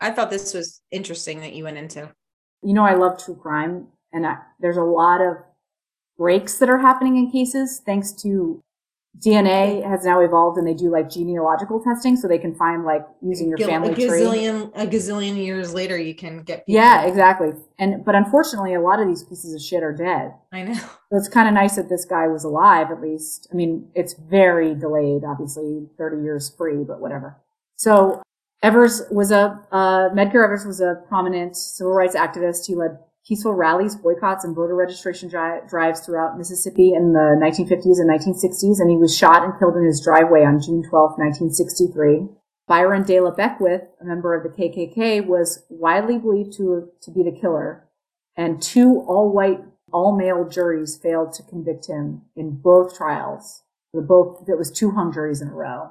[0.00, 2.12] I thought this was interesting that you went into.
[2.62, 5.38] You know, I love true crime, and I, there's a lot of
[6.18, 8.62] breaks that are happening in cases thanks to
[9.16, 13.04] DNA has now evolved and they do like genealogical testing so they can find like
[13.20, 14.06] using your family a tree.
[14.06, 16.64] gazillion, A gazillion years later, you can get.
[16.66, 17.52] people- Yeah, exactly.
[17.80, 20.34] And but unfortunately, a lot of these pieces of shit are dead.
[20.52, 20.74] I know.
[20.74, 23.48] So it's kind of nice that this guy was alive, at least.
[23.52, 27.38] I mean, it's very delayed, obviously, 30 years free, but whatever.
[27.76, 28.22] So
[28.62, 32.66] Evers was a, uh, Medgar Evers was a prominent civil rights activist.
[32.66, 38.00] He led peaceful rallies, boycotts, and voter registration dri- drives throughout Mississippi in the 1950s
[38.00, 42.26] and 1960s, and he was shot and killed in his driveway on June 12, 1963.
[42.66, 47.22] Byron De La Beckwith, a member of the KKK, was widely believed to, to be
[47.22, 47.86] the killer,
[48.34, 49.60] and two all-white
[49.92, 53.62] all male juries failed to convict him in both trials.
[53.92, 55.90] The both, it was two hung juries in a row.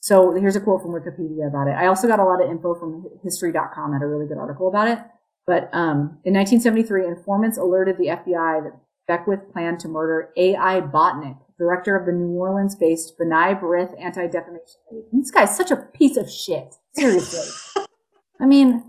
[0.00, 1.72] So here's a quote from Wikipedia about it.
[1.72, 4.88] I also got a lot of info from history.com, had a really good article about
[4.88, 4.98] it.
[5.46, 8.78] But um, in 1973, informants alerted the FBI that
[9.08, 10.80] Beckwith planned to murder A.I.
[10.82, 15.04] Botnick, director of the New Orleans based B'nai B'rith Anti Defamation League.
[15.12, 16.74] This guy's such a piece of shit.
[16.94, 17.84] Seriously.
[18.40, 18.84] I mean,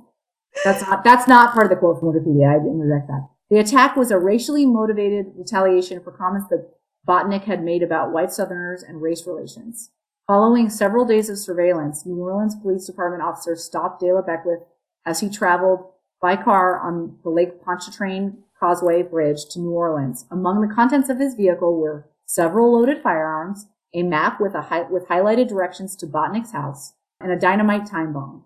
[0.64, 2.50] that's not, that's not part of the quote from Wikipedia.
[2.50, 3.28] I didn't reject that.
[3.50, 6.70] The attack was a racially motivated retaliation for comments that
[7.08, 9.92] Botnick had made about white Southerners and race relations.
[10.28, 14.62] Following several days of surveillance, New Orleans Police Department officers stopped De La Beckwith
[15.06, 15.86] as he traveled
[16.24, 20.24] by car on the Lake Pontchartrain Causeway Bridge to New Orleans.
[20.32, 24.90] Among the contents of his vehicle were several loaded firearms, a map with, a hi-
[24.90, 28.46] with highlighted directions to Botnick's house, and a dynamite time bomb.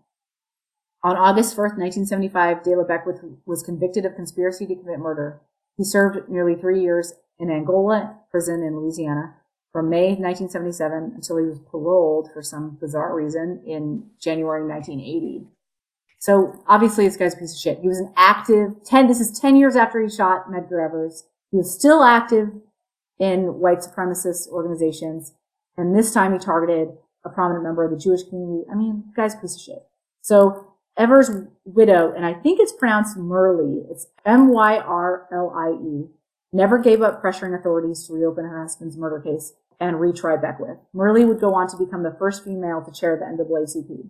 [1.04, 5.40] On August 1st, 1975, De La Beckwith was convicted of conspiracy to commit murder.
[5.78, 9.36] He served nearly three years in Angola prison in Louisiana
[9.72, 15.46] from May 1977 until he was paroled for some bizarre reason in January 1980.
[16.20, 17.80] So obviously this guy's a piece of shit.
[17.80, 21.26] He was an active 10, this is 10 years after he shot Medgar Evers.
[21.52, 22.50] He was still active
[23.20, 25.34] in white supremacist organizations.
[25.78, 28.66] And this time he targeted a prominent member of the Jewish community.
[28.72, 29.86] I mean, guy's a piece of shit.
[30.22, 31.30] So Evers'
[31.64, 36.08] widow, and I think it's pronounced Myrlie, it's M-Y-R-L-I-E,
[36.52, 40.80] never gave up pressuring authorities to reopen her husband's murder case and retry Beckwith.
[40.96, 44.10] Myrlie would go on to become the first female to chair the NAACP.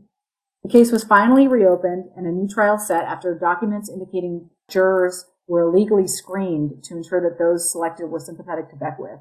[0.64, 5.62] The case was finally reopened and a new trial set after documents indicating jurors were
[5.62, 9.20] illegally screened to ensure that those selected were sympathetic to Beckwith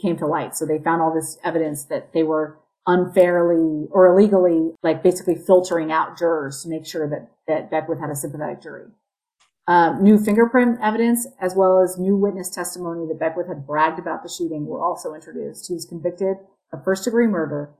[0.00, 0.54] came to light.
[0.54, 5.92] So they found all this evidence that they were unfairly or illegally, like basically filtering
[5.92, 8.86] out jurors to make sure that, that Beckwith had a sympathetic jury.
[9.68, 14.22] Um, new fingerprint evidence, as well as new witness testimony that Beckwith had bragged about
[14.22, 15.68] the shooting, were also introduced.
[15.68, 16.36] He was convicted
[16.72, 17.70] of first degree murder.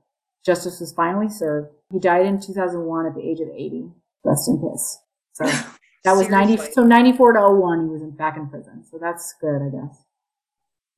[0.45, 1.69] Justice was finally served.
[1.91, 3.89] He died in 2001 at the age of 80.
[4.23, 4.99] Rest in peace.
[5.33, 5.45] So
[6.03, 6.57] that was 90.
[6.71, 8.83] So 94 to 01, he was in, back in prison.
[8.83, 10.03] So that's good, I guess.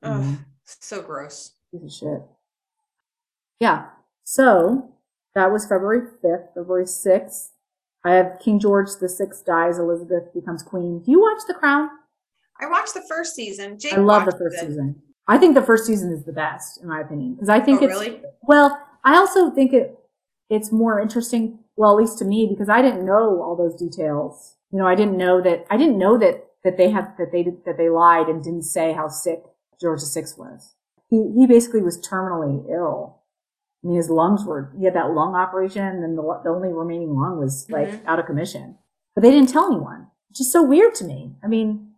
[0.04, 0.38] Ugh, Mhm.
[0.66, 1.54] so gross.
[1.72, 2.22] Piece of shit.
[3.60, 3.88] Yeah.
[4.24, 4.92] So
[5.34, 7.50] that was February 5th, February 6th.
[8.04, 11.02] I have King George the Sixth dies, Elizabeth becomes queen.
[11.04, 11.90] Do you watch The Crown?
[12.60, 13.80] I watched the first season.
[13.80, 14.68] Jake I love the first it.
[14.68, 15.02] season.
[15.28, 17.86] I think the first season is the best, in my opinion, because I think Oh,
[17.86, 18.22] it's really?
[18.44, 18.80] well.
[19.06, 19.98] I also think it
[20.50, 21.60] it's more interesting.
[21.78, 24.56] Well, at least to me, because I didn't know all those details.
[24.72, 27.44] You know, I didn't know that I didn't know that that they had that they
[27.44, 29.44] did, that they lied and didn't say how sick
[29.80, 30.74] George VI was.
[31.10, 33.22] He he basically was terminally ill.
[33.84, 37.16] I mean, his lungs were he had that lung operation, and the, the only remaining
[37.16, 38.06] lung was like Mhm.
[38.08, 38.78] out of commission.
[39.14, 41.36] But they didn't tell anyone, which is so weird to me.
[41.44, 41.92] I mean,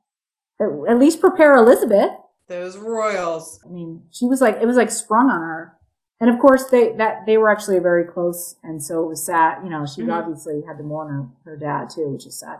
[0.59, 2.11] at, at least prepare Elizabeth.
[2.47, 3.59] Those royals.
[3.65, 5.76] I mean, she was like, it was like sprung on her.
[6.19, 8.56] And of course, they, that, they were actually very close.
[8.63, 9.63] And so it was sad.
[9.63, 10.13] You know, she Mhm.
[10.13, 11.10] obviously had to mourn
[11.45, 12.60] her, her dad too, which is sad.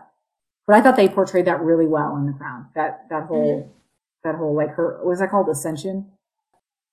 [0.66, 2.66] But I thought they portrayed that really well in The Crown.
[2.74, 3.70] That, that whole,
[4.22, 5.48] that whole, like her, was that called?
[5.48, 6.06] Ascension.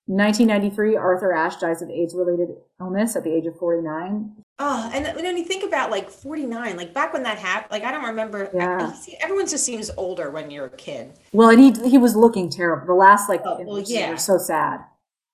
[0.08, 4.30] 1993, Arthur Ashe dies of AIDS related illness at the age of 49.
[4.60, 7.90] Oh, and when you think about like 49, like back when that happened, like I
[7.90, 8.48] don't remember.
[8.54, 8.92] Yeah.
[9.20, 11.12] everyone just seems older when you're a kid.
[11.32, 12.86] Well, and he, he was looking terrible.
[12.86, 14.14] The last, like, Oh, well, yeah.
[14.14, 14.80] so sad.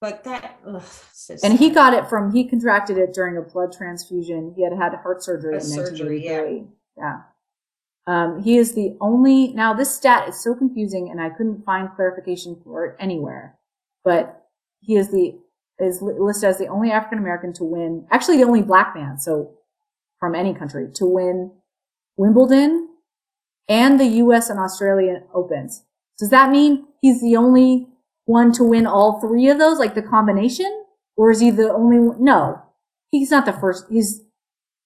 [0.02, 3.72] But that, ugh, so And he got it from, he contracted it during a blood
[3.72, 4.52] transfusion.
[4.56, 6.66] He had had heart surgery A in surgery, 1983.
[6.98, 7.20] Yeah.
[8.08, 11.88] Um, he is the only, now this stat is so confusing and I couldn't find
[11.94, 13.56] clarification for it anywhere,
[14.04, 14.44] but
[14.80, 15.38] he is the,
[15.78, 19.52] is listed as the only African American to win, actually the only black man, so
[20.18, 21.52] from any country, to win
[22.16, 22.88] Wimbledon
[23.68, 25.84] and the US and Australian Opens.
[26.18, 27.86] Does that mean he's the only
[28.26, 30.84] one to win all three of those, like the combination?
[31.16, 32.22] Or is he the only one?
[32.24, 32.62] No,
[33.10, 33.84] he's not the first.
[33.90, 34.22] He's,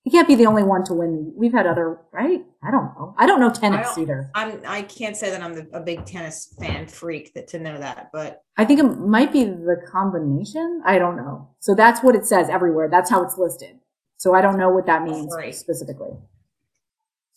[0.02, 1.32] he can't be the only one to win.
[1.36, 2.44] We've had other, right?
[2.62, 3.14] I don't know.
[3.18, 4.30] I don't know tennis don't- either.
[4.34, 7.78] I'm I can't say that I'm the, a big tennis fan freak that to know
[7.78, 10.82] that, but I think it might be the combination.
[10.84, 11.48] I don't know.
[11.60, 12.88] So that's what it says everywhere.
[12.90, 13.78] That's how it's listed.
[14.18, 15.54] So I don't know what that means Right.
[15.54, 16.16] specifically.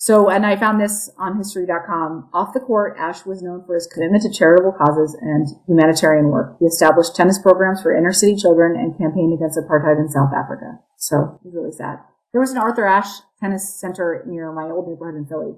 [0.02, 2.30] So, and I found this on history.com.
[2.32, 6.56] Off the court, Ashe was known for his commitment to charitable causes and humanitarian work.
[6.58, 10.80] He established tennis programs for inner city children and campaigned against apartheid in South Africa.
[10.96, 12.00] So it was really sad.
[12.32, 15.56] There was an Arthur Ashe tennis center near my old neighborhood in Philly.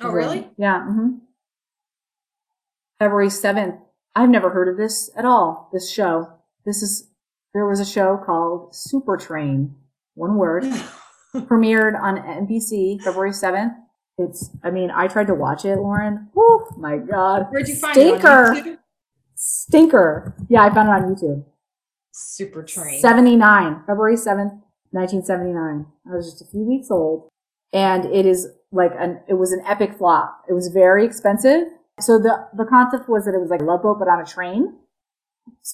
[0.00, 0.48] oh really?
[0.56, 0.84] Yeah.
[0.84, 1.16] hmm
[3.00, 3.80] February 7th.
[4.14, 5.70] I've never heard of this at all.
[5.72, 6.32] This show.
[6.64, 7.10] This is,
[7.52, 9.72] there was a show called Supertrain.
[10.14, 10.64] One word.
[11.42, 13.74] Premiered on NBC February 7th.
[14.18, 16.28] It's, I mean, I tried to watch it, Lauren.
[16.36, 17.46] Oh my God.
[17.50, 18.52] Where'd you find Stinker.
[18.54, 18.78] it?
[19.34, 20.34] Stinker.
[20.48, 21.44] Yeah, I found it on YouTube.
[22.14, 23.00] Supertrain.
[23.00, 25.86] 79, February 7th, 1979.
[26.10, 27.28] I was just a few weeks old.
[27.72, 30.44] And it is like an, it was an epic flop.
[30.48, 31.64] It was very expensive.
[32.00, 34.24] So the, the concept was that it was like a love boat, but on a
[34.24, 34.78] train.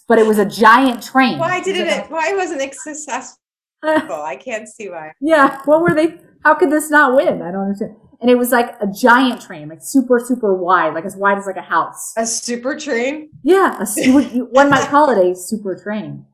[0.09, 1.39] But it was a giant train.
[1.39, 2.11] Why didn't it?
[2.11, 3.39] Why wasn't it successful?
[3.83, 5.13] Like- I can't see why.
[5.21, 5.61] yeah.
[5.65, 6.19] What were they?
[6.45, 7.43] How could this not win?
[7.43, 7.97] I don't understand.
[8.21, 11.47] And it was like a giant train, like super, super wide, like as wide as
[11.47, 12.15] like a house.
[12.17, 13.31] A super train.
[13.43, 13.83] Yeah.
[13.83, 16.27] A, one might call it a super train.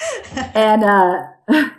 [0.54, 1.22] and uh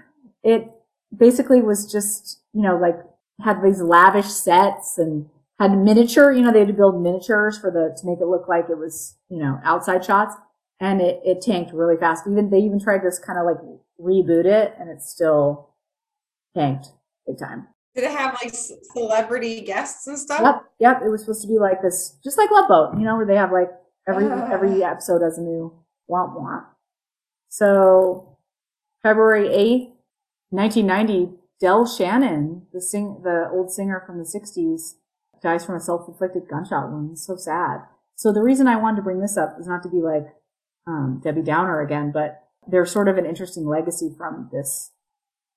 [0.43, 0.69] it
[1.15, 2.97] basically was just you know like
[3.41, 5.25] had these lavish sets and
[5.59, 8.47] had miniature you know they had to build miniatures for the to make it look
[8.47, 10.35] like it was you know outside shots
[10.79, 12.25] and it, it tanked really fast.
[12.27, 13.57] Even they even tried to just kind of like
[13.99, 15.69] reboot it and it still
[16.55, 16.87] tanked
[17.27, 17.67] big time.
[17.95, 20.41] Did it have like celebrity guests and stuff?
[20.41, 21.01] yep yep.
[21.05, 23.35] It was supposed to be like this just like love boat you know where they
[23.35, 23.69] have like
[24.07, 24.49] every Ah.
[24.51, 25.73] every episode has a new
[26.09, 26.65] womp womp.
[27.49, 28.37] So
[29.03, 29.91] february 8th
[30.51, 34.95] 1990 del shannon the sing the old singer from the 60s
[35.41, 37.17] dies from a self-inflicted gunshot wound.
[37.17, 37.81] So sad.
[38.15, 40.27] So the reason i wanted to bring this up is not to be like
[40.89, 44.91] um, debbie downer again but there's sort of an interesting legacy from this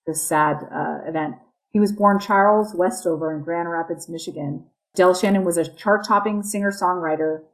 [0.07, 1.37] this sad uh, event
[1.73, 4.67] he was born Charles Westover in Grand Rapids, Michigan.
[4.95, 7.45] Del Shannon was a chart-topping singer-songwriter,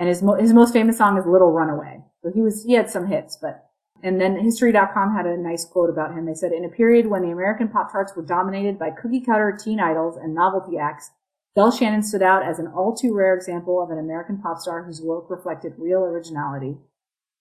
[0.00, 2.90] and his mo- his most famous song is "Little Runaway." So he was he had
[2.90, 3.70] some hits, but
[4.02, 6.26] and then History.com had a nice quote about him.
[6.26, 9.78] They said, "In a period when the American pop charts were dominated by cookie-cutter teen
[9.78, 11.12] idols and novelty acts,
[11.54, 14.82] Del Shannon stood out as an all too rare example of an American pop star
[14.82, 16.78] whose work reflected real originality."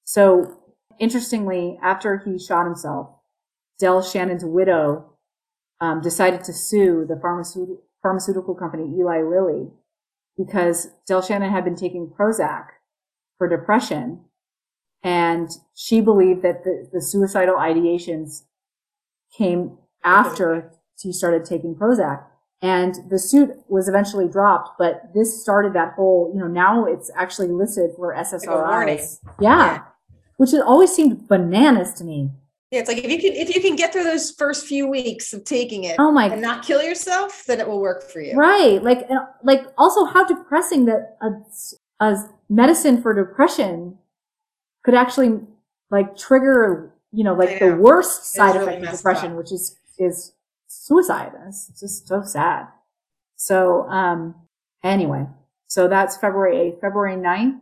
[0.08, 0.58] So
[1.02, 3.10] interestingly, after he shot himself,
[3.78, 5.17] Del Shannon's widow
[5.82, 9.67] um, decided to sue the pharmaceutical, pharmaceutical company Eli Lilly
[10.38, 12.67] because Del Shannon had been taking Prozac
[13.38, 14.22] for depression.
[15.04, 18.43] And she believed that the, the suicidal ideations
[19.38, 22.24] came after he started taking Prozac.
[22.62, 27.12] And the suit was eventually dropped, but this started that whole, you know, now it's
[27.13, 28.15] actually listed for.
[28.15, 29.20] SSRIs.
[29.41, 29.84] yeah.
[30.38, 32.32] Which it always seemed bananas to me.
[32.71, 35.32] Yeah, it's like if you can if you can get through those first few weeks
[35.32, 38.36] of taking it Oh my and not kill yourself, then it will work for you.
[38.36, 38.84] Right.
[38.84, 39.08] Like,
[39.43, 43.97] like also how depressing that a, a medicine for depression
[44.84, 45.39] could actually
[45.89, 49.38] like trigger, you know, like the worst side really effect of depression, up.
[49.38, 50.34] which is, is
[50.67, 51.32] suicide.
[51.47, 52.67] It's just so sad.
[53.38, 54.36] So, um,
[54.84, 55.26] anyway,
[55.67, 57.60] so that's February 8th, February 9th.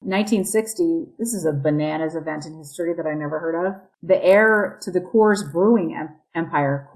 [0.00, 3.74] 1960, this is a bananas event in history that I never heard of.
[4.02, 6.88] The heir to the Coors Brewing Empire,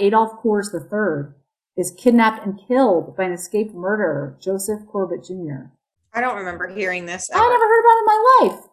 [0.00, 1.34] Adolph Coors III,
[1.76, 5.70] is kidnapped and killed by an escaped murderer, Joseph Corbett Jr.
[6.14, 7.28] I don't remember hearing this.
[7.32, 8.64] I never heard about it in my life.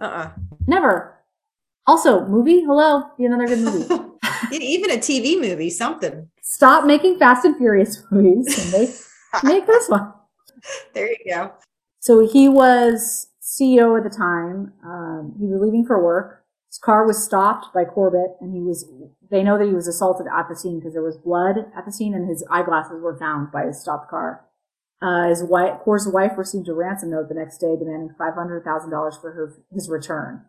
[0.00, 0.30] Uh uh.
[0.66, 1.18] Never.
[1.86, 2.60] Also, movie?
[2.60, 3.92] Hello, be another good movie.
[4.52, 6.28] Even a TV movie, something.
[6.42, 8.90] Stop making Fast and Furious movies and make,
[9.42, 10.12] make this one.
[10.94, 11.52] There you go.
[12.04, 14.74] So he was CEO at the time.
[14.84, 16.44] Um, he was leaving for work.
[16.68, 18.84] His car was stopped by Corbett, and he was.
[19.30, 21.92] They know that he was assaulted at the scene because there was blood at the
[21.92, 24.44] scene, and his eyeglasses were found by his stopped car.
[25.00, 28.64] Uh, his wife, Coors' wife, received a ransom note the next day demanding five hundred
[28.64, 30.44] thousand dollars for her his return.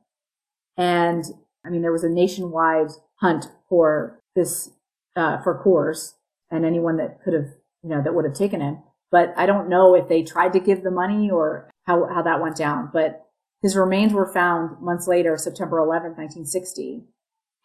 [0.76, 1.24] And
[1.66, 2.91] I mean, there was a nationwide
[3.22, 4.72] hunt for this
[5.16, 6.16] uh, for Coors
[6.51, 8.80] and anyone that could have, you know, that would have taken him.
[9.12, 12.41] But I don't know if they tried to give the money or how, how that
[12.41, 12.89] went down.
[12.91, 13.26] But
[13.62, 17.03] his remains were found months later, September 11th, 1960.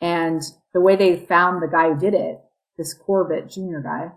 [0.00, 2.40] And the way they found the guy who did it,
[2.78, 3.80] this Corbett Jr.
[3.82, 4.12] guy,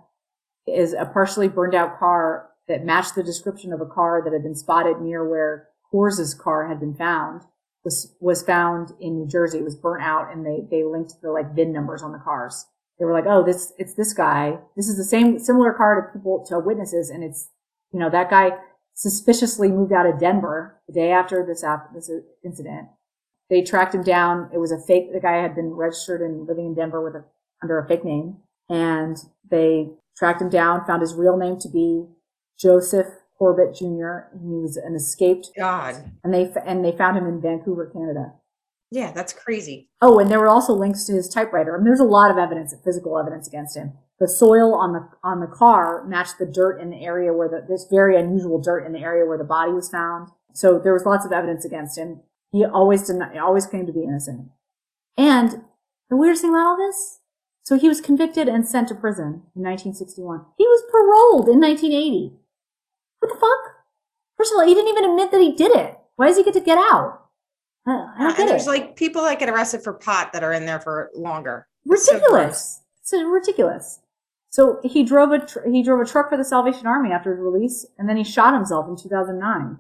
[0.66, 4.44] is a partially burned out car that matched the description of a car that had
[4.44, 7.42] been spotted near where Coors' car had been found.
[7.84, 9.58] Was was found in New Jersey.
[9.58, 12.66] It was burnt out, and they they linked the like VIN numbers on the cars.
[13.00, 14.60] They were like, oh, this it's this guy.
[14.76, 17.50] This is the same similar car to people to witnesses, and it's
[17.92, 18.52] you know that guy
[18.94, 21.64] suspiciously moved out of Denver the day after this
[21.94, 22.12] this
[22.44, 22.88] incident.
[23.50, 24.50] They tracked him down.
[24.54, 25.12] It was a fake.
[25.12, 27.26] The guy had been registered and living in Denver with a
[27.62, 28.38] under a fake name,
[28.70, 29.18] and
[29.50, 30.86] they tracked him down.
[30.86, 32.06] Found his real name to be
[32.60, 34.30] Joseph Corbett Jr.
[34.40, 38.34] He was an escaped God, and they and they found him in Vancouver, Canada.
[38.94, 39.90] Yeah, that's crazy.
[40.04, 41.74] Oh, and there were also links to his typewriter.
[41.74, 43.94] I mean, there's a lot of evidence, physical evidence against him.
[44.20, 47.66] The soil on the on the car matched the dirt in the area where the
[47.68, 50.30] this very unusual dirt in the area where the body was found.
[50.54, 52.22] So there was lots of evidence against him.
[52.52, 54.52] He always denied, always claimed to be innocent.
[55.18, 55.64] And
[56.12, 57.20] the weirdest thing about all this,
[57.64, 60.46] so he was convicted and sent to prison in 1961.
[60.60, 62.38] He was paroled in 1980.
[63.22, 63.74] What the fuck?
[64.38, 65.98] First of all, he didn't even admit that he did it.
[66.16, 67.23] Why does he get to get out?
[67.86, 68.70] And there's it.
[68.70, 71.68] like people that get arrested for pot that are in there for longer.
[71.86, 72.82] Ridiculous.
[73.02, 74.00] So it's ridiculous.
[74.50, 77.40] So he drove a tr- he drove a truck for the Salvation Army after his
[77.42, 79.78] release, and then he shot himself in 2009.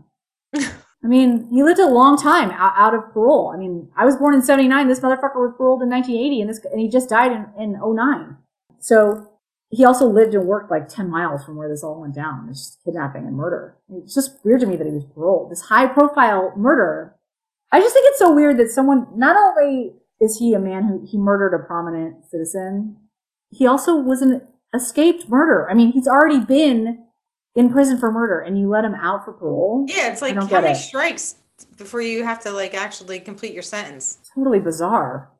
[1.03, 3.51] I mean, he lived a long time out, out, of parole.
[3.53, 4.87] I mean, I was born in 79.
[4.87, 8.37] This motherfucker was paroled in 1980 and this, and he just died in, in 09.
[8.79, 9.29] So
[9.69, 12.47] he also lived and worked like 10 miles from where this all went down.
[12.49, 13.75] It's just kidnapping and murder.
[13.91, 15.51] It's just weird to me that he was paroled.
[15.51, 17.15] This high profile murder
[17.73, 21.03] I just think it's so weird that someone, not only is he a man who
[21.09, 22.97] he murdered a prominent citizen,
[23.49, 25.69] he also was an escaped murderer.
[25.69, 27.03] I mean, he's already been
[27.55, 29.87] in prison for murder and you let him out for parole.
[29.89, 31.37] Yeah, it's like how many strikes
[31.75, 34.19] before you have to like actually complete your sentence?
[34.35, 35.31] Totally bizarre.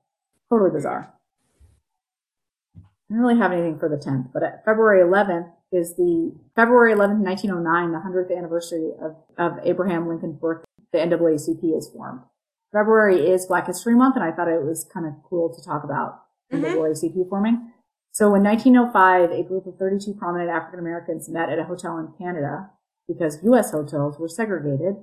[0.49, 1.13] Totally bizarre.
[2.75, 2.79] I
[3.13, 7.19] don't really have anything for the 10th, but uh, February 11th is the February 11th,
[7.19, 10.63] 1909, the 100th anniversary of, of Abraham Lincoln's birth
[10.93, 12.21] the NAACP is formed.
[12.71, 15.83] February is Black History Month, and I thought it was kind of cool to talk
[15.83, 16.21] about
[16.51, 16.63] mm-hmm.
[16.63, 17.73] NAACP forming.
[18.11, 22.13] So in 1905, a group of 32 prominent African Americans met at a hotel in
[22.17, 22.69] Canada
[23.07, 23.71] because U.S.
[23.71, 24.95] hotels were segregated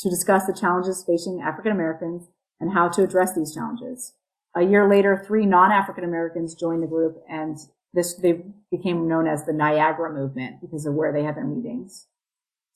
[0.00, 2.28] to discuss the challenges facing African Americans
[2.58, 4.14] and how to address these challenges.
[4.54, 7.56] A year later, three non-African Americans joined the group and
[7.92, 12.06] this, they became known as the Niagara movement because of where they had their meetings.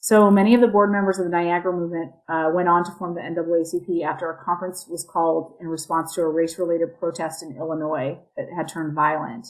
[0.04, 3.14] So many of the board members of the Niagara movement uh, went on to form
[3.14, 8.18] the NAACP after a conference was called in response to a race-related protest in Illinois
[8.36, 9.46] that had turned violent.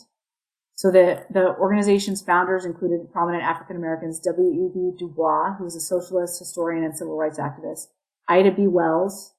[0.77, 4.93] So the, the organization's founders included prominent African Americans W.E.B.
[4.97, 7.89] Du Bois, who was a socialist, historian, and civil rights activist,
[8.29, 8.69] Ida B.
[8.69, 9.35] Wells,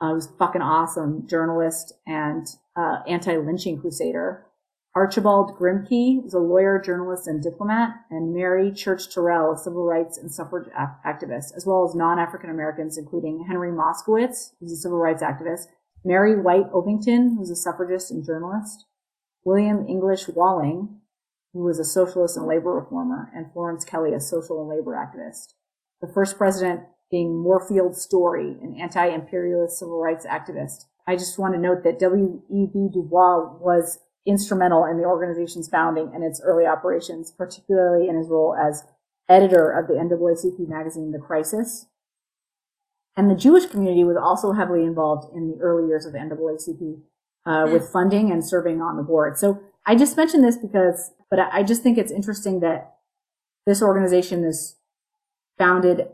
[0.00, 2.46] uh, who's fucking awesome journalist and
[2.76, 4.46] uh, anti-lynching crusader,
[4.94, 10.18] Archibald Grimke was a lawyer, journalist, and diplomat, and Mary Church Terrell, a civil rights
[10.18, 10.68] and suffrage
[11.06, 15.68] activist, as well as non-African Americans, including Henry Moskowitz, who's a civil rights activist,
[16.04, 18.84] Mary White Ovington, who's a suffragist and journalist,
[19.44, 21.00] William English Walling,
[21.54, 25.54] who was a socialist and labor reformer, and Florence Kelley, a social and labor activist.
[26.02, 30.84] The first president being Moorfield Storey, an anti-imperialist civil rights activist.
[31.06, 32.88] I just want to note that W.E.B.
[32.92, 38.28] Du Bois was instrumental in the organization's founding and its early operations, particularly in his
[38.28, 38.84] role as
[39.28, 41.86] editor of the NAACP magazine, The Crisis.
[43.16, 47.00] And the Jewish community was also heavily involved in the early years of the NAACP
[47.44, 49.38] uh, with funding and serving on the board.
[49.38, 52.94] So I just mentioned this because, but I just think it's interesting that
[53.66, 54.76] this organization is
[55.58, 56.08] founded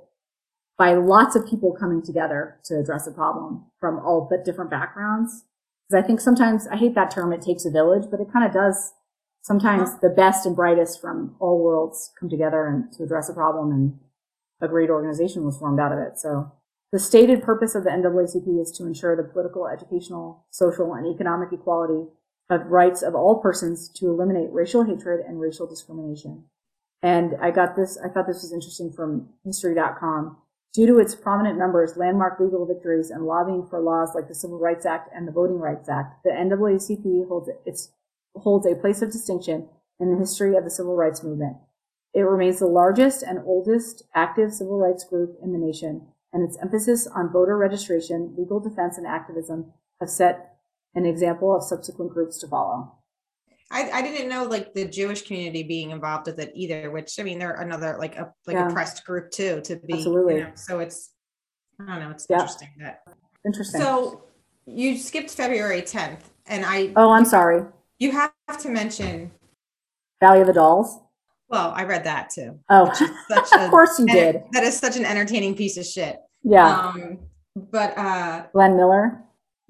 [0.76, 5.44] by lots of people coming together to address a problem from all but different backgrounds.
[5.88, 8.44] Because I think sometimes, I hate that term, it takes a village, but it kind
[8.44, 8.92] of does.
[9.42, 13.70] Sometimes the best and brightest from all worlds come together and to address a problem
[13.70, 13.98] and
[14.60, 16.18] a great organization was formed out of it.
[16.18, 16.52] So
[16.92, 21.52] the stated purpose of the NAACP is to ensure the political, educational, social, and economic
[21.52, 22.10] equality
[22.50, 26.44] of rights of all persons to eliminate racial hatred and racial discrimination.
[27.02, 30.36] And I got this, I thought this was interesting from history.com.
[30.74, 34.58] Due to its prominent members, landmark legal victories, and lobbying for laws like the Civil
[34.58, 37.92] Rights Act and the Voting Rights Act, the NAACP holds, its,
[38.36, 41.56] holds a place of distinction in the history of the civil rights movement.
[42.14, 46.58] It remains the largest and oldest active civil rights group in the nation, and its
[46.60, 50.56] emphasis on voter registration, legal defense, and activism have set
[50.94, 52.97] an example of subsequent groups to follow.
[53.70, 57.22] I, I didn't know like the Jewish community being involved with it either, which I
[57.22, 58.68] mean they're another like a like yeah.
[58.68, 60.36] oppressed group too to be absolutely.
[60.36, 61.10] You know, so it's
[61.80, 62.36] I don't know, it's yeah.
[62.36, 63.02] interesting that
[63.44, 63.80] interesting.
[63.80, 64.22] So
[64.66, 67.64] you skipped February 10th and I Oh, I'm sorry.
[67.98, 69.32] You have to mention
[70.20, 70.98] Valley of the Dolls.
[71.48, 72.58] Well, I read that too.
[72.70, 72.86] Oh,
[73.30, 74.42] a, of course you did.
[74.52, 76.18] That is such an entertaining piece of shit.
[76.42, 76.88] Yeah.
[76.88, 77.18] Um,
[77.54, 79.24] but uh Glenn Miller.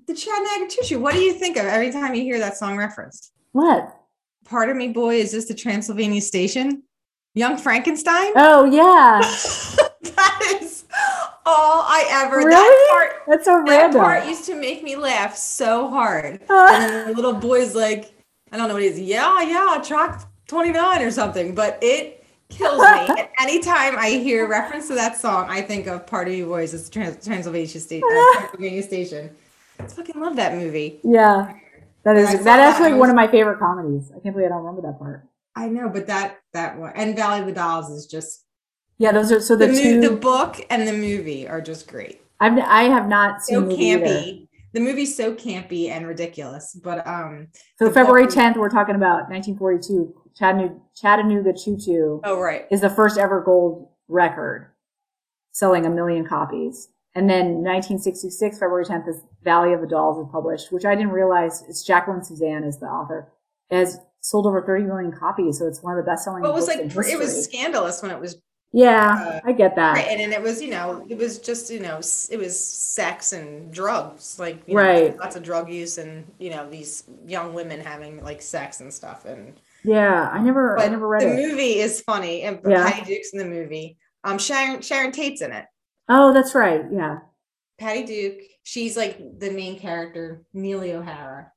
[0.07, 1.01] The Chad Choo.
[1.01, 3.33] What do you think of every time you hear that song referenced?
[3.59, 3.95] What?
[4.45, 6.85] Part of Me Boy is this the Transylvania Station?
[7.35, 8.33] Young Frankenstein?
[8.37, 9.21] Oh yeah.
[10.15, 10.85] that is
[11.45, 12.51] all I ever Really?
[12.51, 14.01] that part That's so that random.
[14.01, 16.41] part used to make me laugh so hard.
[16.51, 18.13] And then the little boy's like,
[18.53, 19.01] I don't know what he is.
[19.01, 22.87] Yeah, yeah, track 29 or something, but it kills me.
[23.19, 26.73] And anytime I hear reference to that song, I think of Part of Me Boys,
[26.75, 28.09] it's Trans- Transylvania Station.
[28.11, 29.31] Uh, Transylvania Station.
[29.81, 31.01] I fucking love that movie.
[31.05, 31.53] yeah.
[32.05, 34.11] That I is saw that that, actually I one of my favorite comedies.
[34.15, 35.27] I can't believe I don't remember that part.
[35.57, 38.45] I know, but that that one and Valley of the Dolls is just
[38.99, 40.01] Yeah, those are so the, the, mo- two.
[40.01, 42.21] the book and the movie are just great.
[42.41, 44.05] I've I have not seen So the movie either.
[44.07, 44.45] campy.
[44.75, 47.49] The movie's so campy and ridiculous, but um.
[47.79, 50.15] So February 10th, we're talking about 1942.
[50.37, 52.67] Chattanooga, Chattanooga Choo Choo Oh right.
[52.71, 54.71] is the first ever gold record,
[55.51, 56.91] selling a million copies.
[57.19, 61.11] And then 1966, February 10th, is Valley of the Dolls is published, which I didn't
[61.11, 61.65] realize.
[61.69, 63.33] It's Jacqueline Susann is the author.
[63.71, 66.43] It has sold over 30 million copies, so it's one of the best-selling.
[66.43, 68.41] Well, it was books like it was scandalous when it was
[68.73, 69.95] Yeah, I get that.
[69.97, 71.97] written, and it was you know it was just you know
[72.31, 75.19] it was sex and drugs, like you know, Right.
[75.19, 79.25] lots of drug use and you know these young women having like sex and stuff.
[79.25, 81.49] And Yeah, I never, I never read the it.
[81.49, 82.89] movie is funny, and Yeah.
[82.89, 83.99] Patty Duke's in the movie.
[84.23, 85.65] Um, Sharon Sharon Tate's in it.
[86.09, 86.85] Oh, that's right.
[86.93, 87.21] Yeah.
[87.79, 91.53] Patty Duke, she's like the main character, Neely O'Hara.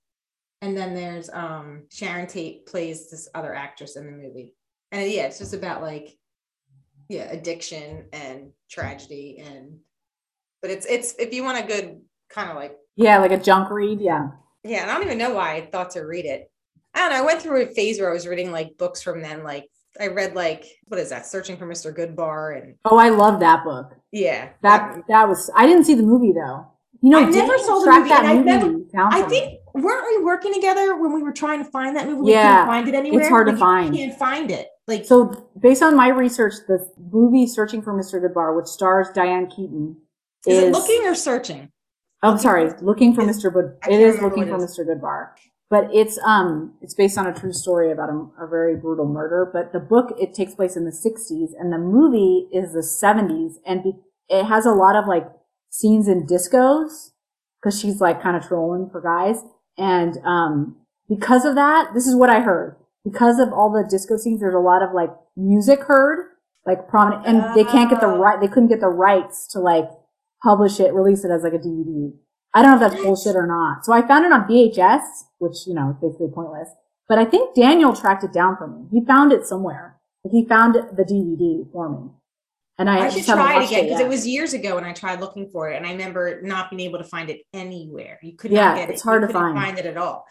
[0.62, 4.54] And then there's um Sharon Tate plays this other actress in the movie.
[4.92, 6.18] And yeah, it's just about like
[7.10, 9.80] yeah, addiction and tragedy and
[10.62, 13.70] but it's it's if you want a good kind of like Yeah, like a junk
[13.70, 14.00] read.
[14.02, 14.30] Yeah.
[14.64, 16.50] yeah, and I don't even know why I thought to read it.
[16.94, 17.18] I don't know.
[17.18, 19.68] I went through a phase where I was reading like books from then, like
[20.02, 21.26] I read like what is that?
[21.28, 21.96] Searching for Mr.
[21.96, 23.94] Goodbar and Oh, I love that book.
[24.12, 24.50] yeah.
[24.64, 25.50] That that was.
[25.56, 26.68] I didn't see the movie though.
[27.04, 30.06] You know, I never saw the movie, that and I movie never- I think weren't
[30.08, 32.22] we working together when we were trying to find that movie?
[32.22, 33.22] We Yeah, couldn't find it anywhere.
[33.22, 33.96] It's hard to Like, find.
[33.96, 34.68] You can't find it.
[34.88, 38.22] Like So, based on my research, the movie "Searching for Mr.
[38.22, 39.96] Goodbar," which stars Diane Keaton,
[40.46, 41.72] is, is, it looking or searching?
[42.24, 43.52] Oh, sorry, looking for Mr.
[43.54, 43.78] Good.
[43.90, 44.86] It is looking for Mr.
[44.86, 45.30] Goodbar,
[45.72, 49.50] but it's um it's based on a true story about a, a very brutal murder.
[49.52, 53.54] But the book it takes place in the 60s, and the movie is the 70s,
[53.66, 53.94] and be,
[54.28, 55.26] it has a lot of like
[55.70, 57.12] scenes in discos
[57.60, 59.44] because she's like kind of trolling for guys,
[59.78, 60.76] and um
[61.10, 62.76] because of that, this is what I heard.
[63.04, 66.28] Because of all the disco scenes, there's a lot of like music heard,
[66.66, 68.20] like prominent, and they can't get the Oh.
[68.20, 68.40] right.
[68.42, 69.90] They couldn't get the rights to like
[70.44, 72.12] publish it, release it as like a DVD.
[72.54, 73.86] I don't know if that's bullshit or not.
[73.86, 75.02] So I found it on VHS,
[75.40, 76.70] which you know is basically pointless.
[77.08, 78.86] But I think Daniel tracked it down for me.
[78.92, 79.98] He found it somewhere.
[80.30, 82.10] He found the DVD for me,
[82.78, 84.06] and I, I, should try it again because yet.
[84.06, 86.82] it was years ago when I tried looking for it, and I remember not being
[86.82, 88.20] able to find it anywhere.
[88.22, 88.94] You could Yeah, not get it.
[88.94, 89.56] it's hard you to find.
[89.58, 90.26] find it at all.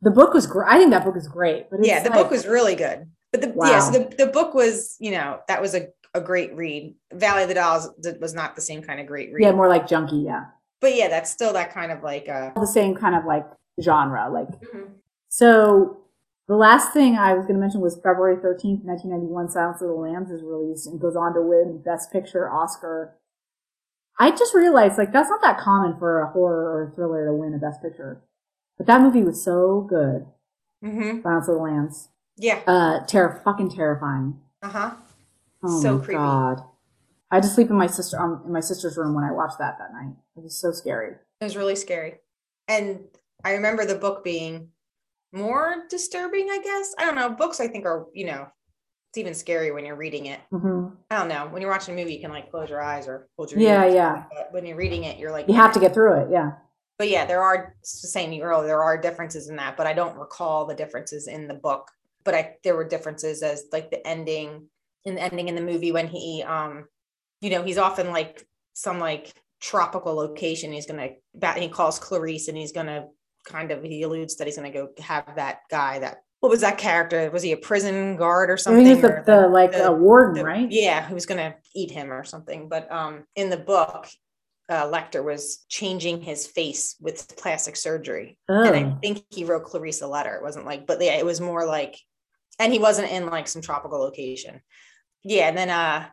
[0.00, 0.68] the book was great.
[0.68, 1.70] I think that book is great.
[1.70, 3.06] But it's yeah, the like- book was really good.
[3.30, 4.06] But the yeah, so Wow.
[4.10, 6.94] the, the book was, you know, that was a, a great read.
[7.14, 7.88] Valley of the Dolls
[8.20, 9.42] was not the same kind of great read.
[9.44, 10.16] yeah more like junkie.
[10.26, 10.46] Yeah,
[10.82, 13.46] but yeah, that's still that kind of like uh the same kind of like
[13.80, 14.28] genre.
[14.30, 14.48] Like
[15.28, 15.98] So
[16.48, 19.94] the last thing I was going to mention was February 13th, 1991, Silence of the
[19.94, 23.16] Lambs is released and goes on to win Best Picture Oscar.
[24.18, 27.54] I just realized like that's not that common for a horror or thriller to win
[27.54, 28.20] a Best Picture.
[28.76, 30.26] But that movie was so good.
[30.82, 32.08] hmm Silence of the Lambs.
[32.36, 32.60] Yeah.
[32.66, 34.40] Uh, terror, fucking terrifying.
[34.62, 34.90] Uh-huh.
[35.62, 36.18] Oh So my creepy.
[36.18, 36.62] god.
[37.32, 39.58] I had to sleep in my sister um, in my sister's room when I watched
[39.58, 40.14] that that night.
[40.36, 41.14] It was so scary.
[41.40, 42.16] It was really scary.
[42.68, 43.00] And
[43.42, 44.68] I remember the book being
[45.32, 46.94] more disturbing, I guess.
[46.98, 47.30] I don't know.
[47.30, 48.46] Books I think are, you know,
[49.10, 50.40] it's even scary when you're reading it.
[50.50, 51.48] hmm I don't know.
[51.48, 53.86] When you're watching a movie, you can like close your eyes or hold your Yeah,
[53.86, 54.24] yeah.
[54.30, 56.28] But when you're reading it, you're like You have to get through it.
[56.30, 56.52] Yeah.
[56.98, 59.94] but yeah, there are saying to you earlier, there are differences in that, but I
[59.94, 61.90] don't recall the differences in the book.
[62.24, 64.68] But I there were differences as like the ending
[65.06, 66.86] in the ending in the movie when he um
[67.42, 72.48] you know he's often like some like tropical location he's gonna bat he calls Clarice
[72.48, 73.06] and he's gonna
[73.44, 76.78] kind of he alludes that he's gonna go have that guy that what was that
[76.78, 79.88] character was he a prison guard or I something think he's the, the like the-
[79.88, 80.70] a warden, the- right?
[80.70, 82.68] Yeah, who was gonna eat him or something.
[82.68, 84.08] But um, in the book,
[84.68, 88.98] uh, Lecter was changing his face with plastic surgery, and I Oh.
[89.00, 90.34] think he wrote Clarice a letter.
[90.34, 91.96] It wasn't like, but yeah, it was more like,
[92.58, 94.60] and he wasn't in like some tropical location.
[95.22, 96.08] Yeah, and then uh,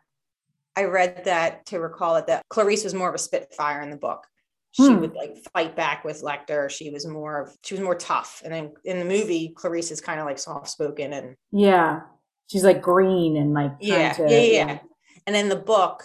[0.76, 3.96] I read that to recall it that Clarice was more of a spitfire in the
[3.96, 4.26] book.
[4.72, 5.00] She Hmm.
[5.00, 6.70] would like fight back with Lecter.
[6.70, 10.00] She was more of she was more tough, and then in the movie, Clarice is
[10.00, 12.00] kind of like soft spoken and Yeah.
[12.48, 14.78] She's like green and like yeah, to, yeah, yeah, yeah.
[15.26, 16.04] And in the book,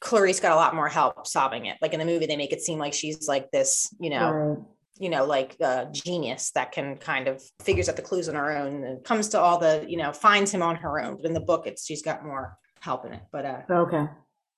[0.00, 1.76] Clarice got a lot more help solving it.
[1.80, 4.58] Like in the movie, they make it seem like she's like this, you know, Right.
[4.98, 8.54] you know, like a genius that can kind of figures out the clues on her
[8.56, 11.16] own and comes to all the, you know, finds him on her own.
[11.16, 13.22] But in the book, it's she's got more help in it.
[13.32, 14.06] But uh, Okay.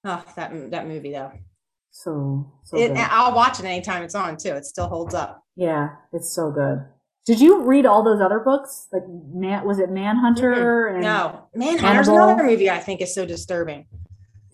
[0.05, 1.33] oh, that that movie though,
[1.91, 2.93] So, so it.
[2.97, 4.51] I'll watch it anytime it's on too.
[4.51, 5.43] It still holds up.
[5.57, 6.85] yeah, it's so good.
[7.25, 8.87] Did you read all those other books?
[8.93, 9.03] Like,
[9.35, 10.87] man, was it Manhunter?
[10.89, 12.15] And No, Manhunter's Hannibal.
[12.29, 13.87] another movie I think is so disturbing.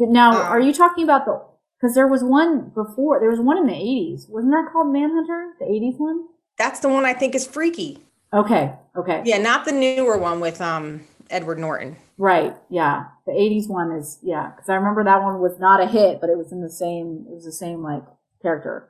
[0.01, 1.41] Now, Um, are you talking about the?
[1.79, 3.21] Because there was one before.
[3.21, 4.27] There was one in the eighties.
[4.29, 5.53] Wasn't that called Manhunter?
[5.61, 6.27] The eighties one.
[6.59, 7.99] That's the one I think is freaky.
[8.33, 8.73] Okay.
[8.97, 9.23] Okay.
[9.25, 11.03] Yeah, not the newer one with um
[11.33, 11.97] Edward Norton.
[12.19, 12.57] Right.
[12.71, 13.07] Yeah.
[13.27, 14.51] The eighties one is yeah.
[14.51, 17.27] Because I remember that one was not a hit, but it was in the same.
[17.29, 18.05] It was the same like
[18.41, 18.89] character.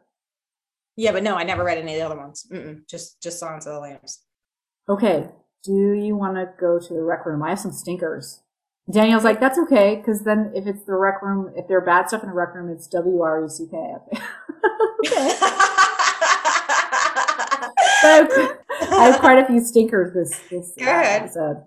[0.96, 2.46] Yeah, but no, I never read any of the other ones.
[2.52, 4.20] Mm-mm, just just Silence of the Lambs.
[4.88, 5.28] Okay.
[5.64, 7.42] Do you want to go to the rec room?
[7.42, 8.42] I have some stinkers.
[8.90, 12.08] Daniel's like, that's okay, because then if it's the rec room, if there are bad
[12.08, 13.94] stuff in the rec room, it's W R E C K.
[15.04, 15.38] Okay.
[18.04, 21.64] I have, I have quite a few stinkers this this uh, episode.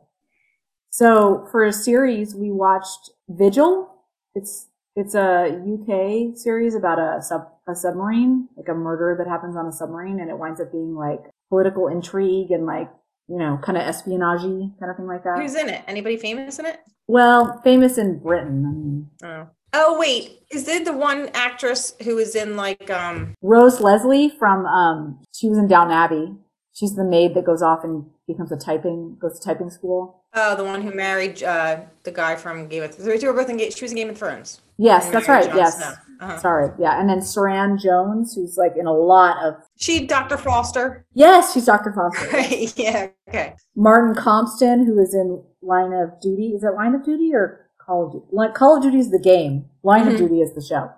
[0.96, 3.93] So for a series, we watched Vigil.
[4.34, 9.58] It's it's a UK series about a sub a submarine, like a murder that happens
[9.58, 11.20] on a submarine, and it winds up being like
[11.50, 12.89] political intrigue and like
[13.28, 15.38] you know kind of espionage kind of thing like that.
[15.38, 15.84] Who's in it?
[15.86, 16.80] Anybody famous in it?
[17.08, 18.64] well, famous in Britain.
[18.66, 19.50] I mean, Oh.
[19.74, 24.66] Oh wait, is it the one actress who was in like um Rose Leslie from
[24.66, 26.36] um, she was in Downton Abbey.
[26.72, 30.23] She's the maid that goes off and becomes a typing goes to typing school.
[30.34, 33.21] oh the one who married uh the guy from Game of Thrones?
[33.21, 34.61] They were both she was in Game of Thrones.
[34.78, 35.45] Yes, that's right.
[35.45, 35.82] Jon Yes.
[36.21, 36.38] Uh-huh.
[36.39, 36.71] Sorry.
[36.80, 36.99] Yeah.
[36.99, 40.38] And then Suranne Jones, who's like in a lot of She Dr.
[40.38, 41.05] Foster.
[41.13, 41.91] Yes, she's Dr.
[41.93, 42.39] Foster.
[42.82, 43.55] yeah, okay.
[43.76, 46.53] Martin Compston, who is in Line of Duty.
[46.55, 48.26] Is it Line of Duty or Call of Duty?
[48.32, 49.65] Like Call of Duty is the game.
[49.84, 50.13] Line Mhm.
[50.13, 50.89] of Duty is the show.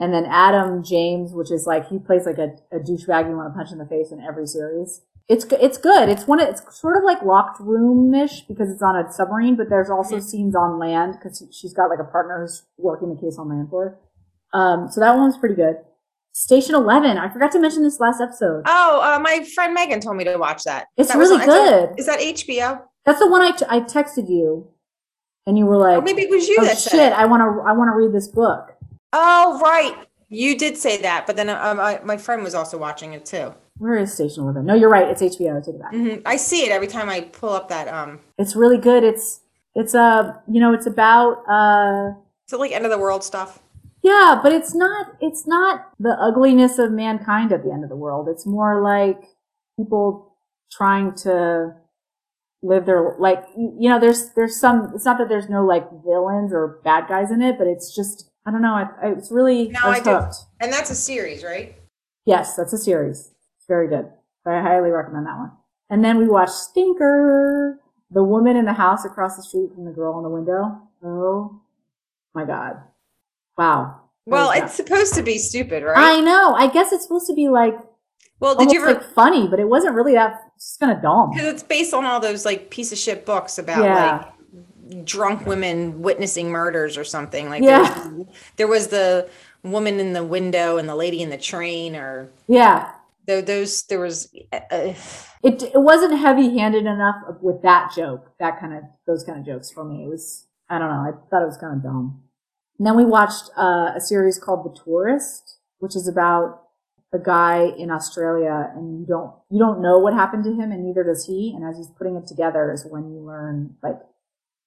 [0.00, 3.52] And then Adam James, which is like he plays like a, a douchebag you want
[3.52, 5.02] to punch in the face in every series.
[5.28, 6.08] It's it's good.
[6.08, 6.40] It's one.
[6.40, 9.88] of- It's sort of like locked room ish because it's on a submarine, but there's
[9.90, 10.22] also Mhm.
[10.22, 13.68] scenes on land because she's got like a partner who's working the case on land
[13.70, 13.98] for her.
[14.58, 15.78] Um, so that one was pretty good.
[16.34, 17.18] Station Eleven.
[17.18, 18.64] I forgot to mention this last episode.
[18.66, 20.88] Oh, uh, my friend Megan told me to watch that.
[20.96, 22.00] It's That really on- is that- good.
[22.00, 22.82] Is that HBO?
[23.04, 24.68] That's the one I, t- I texted you,
[25.46, 27.12] and you were like, Or maybe it was you "Oh that shit, said.
[27.12, 28.74] I want to I want to read this book."
[29.12, 29.94] Oh, right.
[30.28, 33.52] You did say that, but then uh, my, my friend was also watching it too.
[33.78, 34.66] Where is Station Eleven?
[34.66, 35.08] No, you're right.
[35.08, 35.56] It's HBO.
[35.56, 35.92] I take it back.
[35.92, 37.88] hmm I see it every time I pull up that.
[37.88, 39.02] Um, It's really good.
[39.04, 39.40] It's
[39.74, 42.12] it's uh you know it's about uh
[42.46, 43.60] is it like end of the world stuff?
[44.02, 47.96] yeah, but it's not it's not the ugliness of mankind at the end of the
[47.96, 48.28] world.
[48.28, 49.24] It's more like
[49.76, 50.36] people
[50.70, 51.74] trying to
[52.62, 56.52] live their like you know there's there's some it's not that there's no like villains
[56.52, 58.74] or bad guys in it, but it's just I don't know.
[58.74, 60.36] I, I it's really No, I I hooked.
[60.60, 61.76] And that's a series, right?
[62.26, 63.31] Yes, that's a series.
[63.72, 64.06] Very good.
[64.44, 65.50] I highly recommend that one.
[65.88, 69.90] And then we watched Stinker, the woman in the house across the street from the
[69.92, 70.78] girl in the window.
[71.02, 71.58] Oh
[72.34, 72.82] my god.
[73.56, 74.00] Wow.
[74.26, 75.96] Well, it's supposed to be stupid, right?
[75.96, 76.52] I know.
[76.54, 77.74] I guess it's supposed to be like
[78.40, 78.92] well, did you ever?
[78.92, 80.42] like funny, but it wasn't really that.
[80.56, 81.30] It's kind of dumb.
[81.30, 84.26] Because it's based on all those like piece of shit books about Yeah.
[84.90, 87.48] like drunk women witnessing murders or something.
[87.48, 87.84] Like Yeah.
[87.88, 89.30] there, was, there was the
[89.62, 92.90] woman in the window and the lady in the train, or Yeah.
[93.26, 93.82] Tho- those.
[93.84, 94.32] There was.
[94.52, 94.94] Uh,
[95.44, 98.30] It it wasn't heavy handed enough with that joke.
[98.38, 100.04] That kind of those kind of jokes for me.
[100.04, 101.02] It was I don't know.
[101.08, 102.22] I thought it was kind of dumb.
[102.78, 106.62] And then we watched uh, a series called The Tourist, which is about
[107.12, 110.84] a guy in Australia, and you don't you don't know what happened to him, and
[110.84, 111.52] neither does he.
[111.54, 113.98] And as he's putting it together, is when you learn like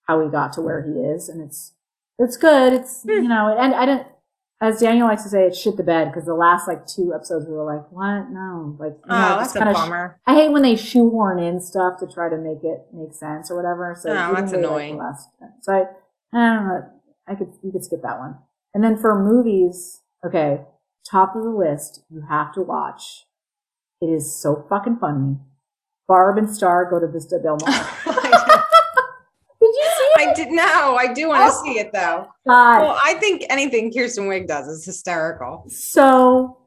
[0.07, 1.71] how he got to where he is, and it's
[2.19, 2.73] it's good.
[2.73, 3.09] It's Hmm.
[3.11, 4.07] you know, and I didn't.
[4.61, 7.45] As Daniel likes to say, it's shit the bed because the last like two episodes
[7.45, 8.29] we were like, what?
[8.31, 10.19] No, like you oh, know, oh, that's a kinda sh- bummer.
[10.25, 13.57] I hate when they shoehorn in stuff to try to make it make sense or
[13.57, 13.95] whatever.
[13.99, 14.97] So Oh, that's like annoying.
[14.97, 15.29] the last-
[15.61, 15.79] so I,
[16.33, 16.83] I don't know.
[17.27, 18.37] I could you could skip that one.
[18.73, 20.61] And then for movies, okay,
[21.09, 23.25] top of the list, you have to watch.
[24.01, 25.37] It is so fucking funny.
[26.07, 27.89] Barb and Star go to Vista Del Mar.
[28.05, 30.14] Did you see it?
[30.29, 30.95] I did no.
[30.95, 32.27] I do want to oh see it though.
[32.47, 35.63] God, Well, I think anything Kristen Wiig does is hysterical.
[35.67, 36.57] so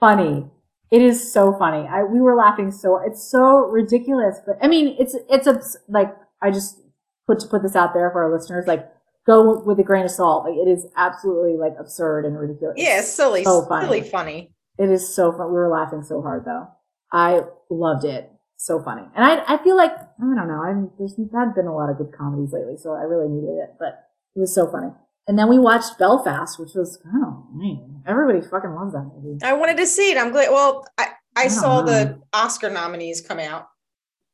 [0.00, 0.46] funny.
[0.90, 1.86] It is so funny.
[1.88, 4.38] I we were laughing so it's so ridiculous.
[4.46, 6.80] But I mean, it's it's a like I just
[7.26, 8.66] put to put this out there for our listeners.
[8.66, 8.88] Like,
[9.26, 10.44] go with a grain of salt.
[10.44, 12.76] Like, it is absolutely like absurd and ridiculous.
[12.78, 13.86] Yeah, silly, so funny.
[13.86, 14.52] silly, funny.
[14.78, 15.48] It is so fun.
[15.48, 16.68] We were laughing so hard though.
[17.12, 18.30] I loved it.
[18.56, 19.02] So funny.
[19.14, 20.62] And I I feel like I don't know.
[20.62, 23.74] I'm there's had been a lot of good comedies lately, so I really needed it.
[23.78, 24.88] But it was so funny.
[25.28, 29.38] And then we watched Belfast, which was oh man, everybody fucking loves that movie.
[29.42, 30.18] I wanted to see it.
[30.18, 30.50] I'm glad.
[30.50, 31.86] Well, I, I, don't saw know.
[31.86, 33.68] the Oscar nominees come out,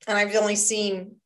[0.07, 1.17] and I've only seen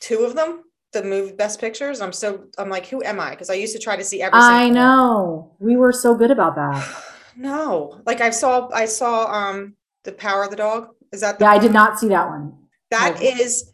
[0.00, 0.62] two of them.
[0.92, 2.00] The movie Best Pictures.
[2.00, 3.30] I'm so I'm like, who am I?
[3.30, 4.38] Because I used to try to see every.
[4.38, 4.74] I single one.
[4.74, 5.56] know.
[5.58, 7.02] We were so good about that.
[7.38, 10.88] No, like I saw, I saw um the Power of the Dog.
[11.16, 12.52] Is that the Yeah, I did not see that one.
[12.90, 13.32] That Okay.
[13.40, 13.72] is,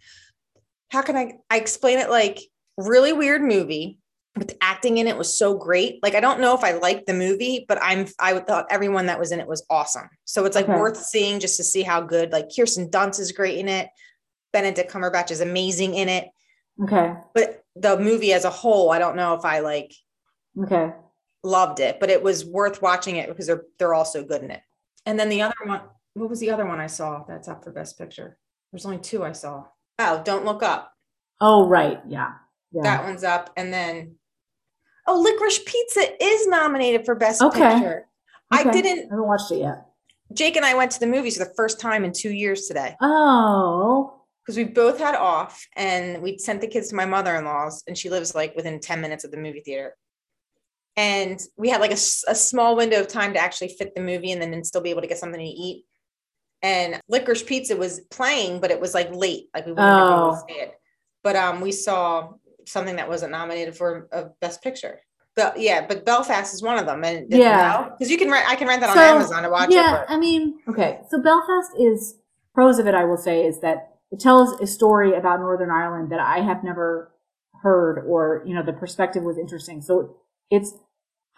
[0.91, 2.39] how can I, I explain it like
[2.77, 3.99] really weird movie,
[4.37, 6.01] but the acting in it was so great.
[6.05, 9.07] Like, I don't know if I liked the movie, but I'm, I would thought everyone
[9.07, 10.09] that was in it was awesome.
[10.25, 10.79] So it's like Okay.
[10.79, 13.89] worth seeing just to see how good, like Kirsten Dunst is great in it.
[14.53, 16.29] Benedict Cumberbatch is amazing in it,
[16.81, 17.15] Okay.
[17.35, 19.93] but the movie as a whole, I don't know if I like
[20.63, 20.93] Okay.
[21.43, 24.53] loved it, but it was worth watching it because they're, they're all so good in
[24.53, 24.61] it.
[25.07, 25.81] And then the other one,
[26.15, 28.39] what was the other one I saw that's up for best picture?
[28.73, 29.65] There's only two I saw.
[29.99, 30.93] Oh, Don't Look Up.
[31.41, 32.01] Oh, right.
[32.07, 32.33] Yeah.
[32.73, 32.83] Yeah.
[32.83, 33.51] That one's up.
[33.57, 34.17] And then,
[35.07, 37.75] oh, Licorice Pizza is nominated for Best Okay.
[37.75, 38.07] Picture.
[38.51, 39.87] I didn't, I haven't watched it yet.
[40.35, 42.97] Jake and I went to the movies for the first time in two years today
[43.03, 44.21] Oh.
[44.43, 47.83] because we both had off and we sent the kids to my mother in law's
[47.87, 49.95] and she lives like within 10 minutes of the movie theater.
[50.97, 54.41] And we had like a small window of time to actually fit the movie and
[54.43, 55.85] then still be able to get something to eat.
[56.63, 60.17] And Licorice Pizza was playing, but it was like late, like we wouldn't have been
[60.17, 60.33] able Oh.
[60.33, 60.75] to see it.
[61.25, 62.33] But um, we saw
[62.67, 65.01] something that wasn't nominated for a Best Picture.
[65.35, 67.89] But yeah, but Belfast is one of them, and Yeah.
[67.89, 70.07] because you can rent, I can rent that on Amazon to watch yeah, it.
[70.09, 71.01] I mean, okay.
[71.11, 72.19] So Belfast is
[72.55, 72.95] pros of it.
[72.95, 76.63] I will say is that it tells a story about Northern Ireland that I have
[76.63, 77.13] never
[77.63, 79.81] heard, or you know, the perspective was interesting.
[79.81, 80.17] So
[80.51, 80.75] it's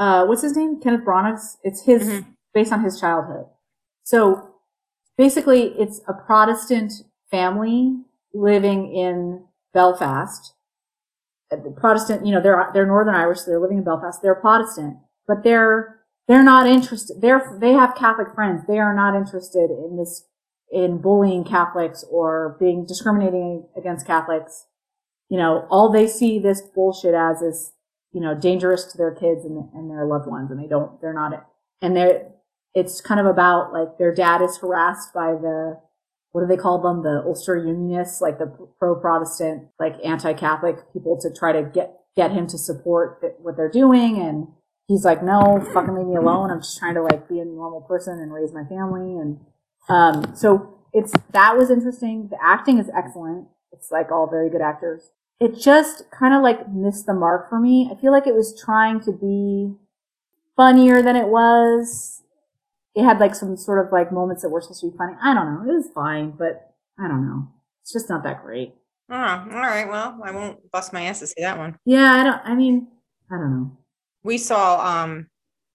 [0.00, 0.80] uh, what's his name?
[0.80, 1.56] Kenneth Branagh's.
[1.62, 2.26] It's his Mhm.
[2.52, 3.46] based on his childhood.
[4.02, 4.53] So
[5.16, 6.92] basically, it's a Protestant
[7.30, 7.96] family
[8.32, 10.54] living in Belfast.
[11.52, 14.20] Uh, the Protestant, you know, they're they're Northern Irish, so they're living in Belfast.
[14.22, 17.20] They're Protestant, but they're they're not interested.
[17.20, 18.62] They're they have Catholic friends.
[18.66, 20.24] They are not interested in this
[20.70, 24.66] in bullying Catholics or being discriminating against Catholics.
[25.28, 27.72] You know, all they see this bullshit as is
[28.12, 31.00] you know dangerous to their kids and, and their loved ones, and they don't.
[31.00, 31.46] They're not.
[31.82, 32.30] And they're
[32.74, 35.80] it's kind of about like their dad is harassed by the
[36.32, 37.04] what do they call them?
[37.04, 38.46] The Ulster Unionists, like the
[38.80, 44.18] pro-Protestant, like anti-Catholic people, to try to get get him to support what they're doing,
[44.18, 44.48] and
[44.88, 46.50] he's like, "No, fucking leave me alone.
[46.50, 49.38] I'm just trying to like be a normal person and raise my family." And
[49.88, 52.28] um, so it's that was interesting.
[52.28, 53.46] The acting is excellent.
[53.70, 55.10] It's like all very good actors.
[55.38, 57.88] It just kind of like missed the mark for me.
[57.92, 59.74] I feel like it was trying to be
[60.56, 62.23] funnier than it was
[62.94, 65.14] it had like some sort of like moments that were supposed to be funny.
[65.22, 65.72] I don't know.
[65.72, 67.48] It was fine, but I don't know.
[67.82, 68.74] It's just not that great.
[69.10, 69.86] Oh, all right.
[69.88, 71.76] Well, I won't bust my ass to see that one.
[71.84, 72.40] Yeah, I don't.
[72.44, 72.88] I mean,
[73.30, 73.76] I don't know.
[74.22, 75.28] We saw um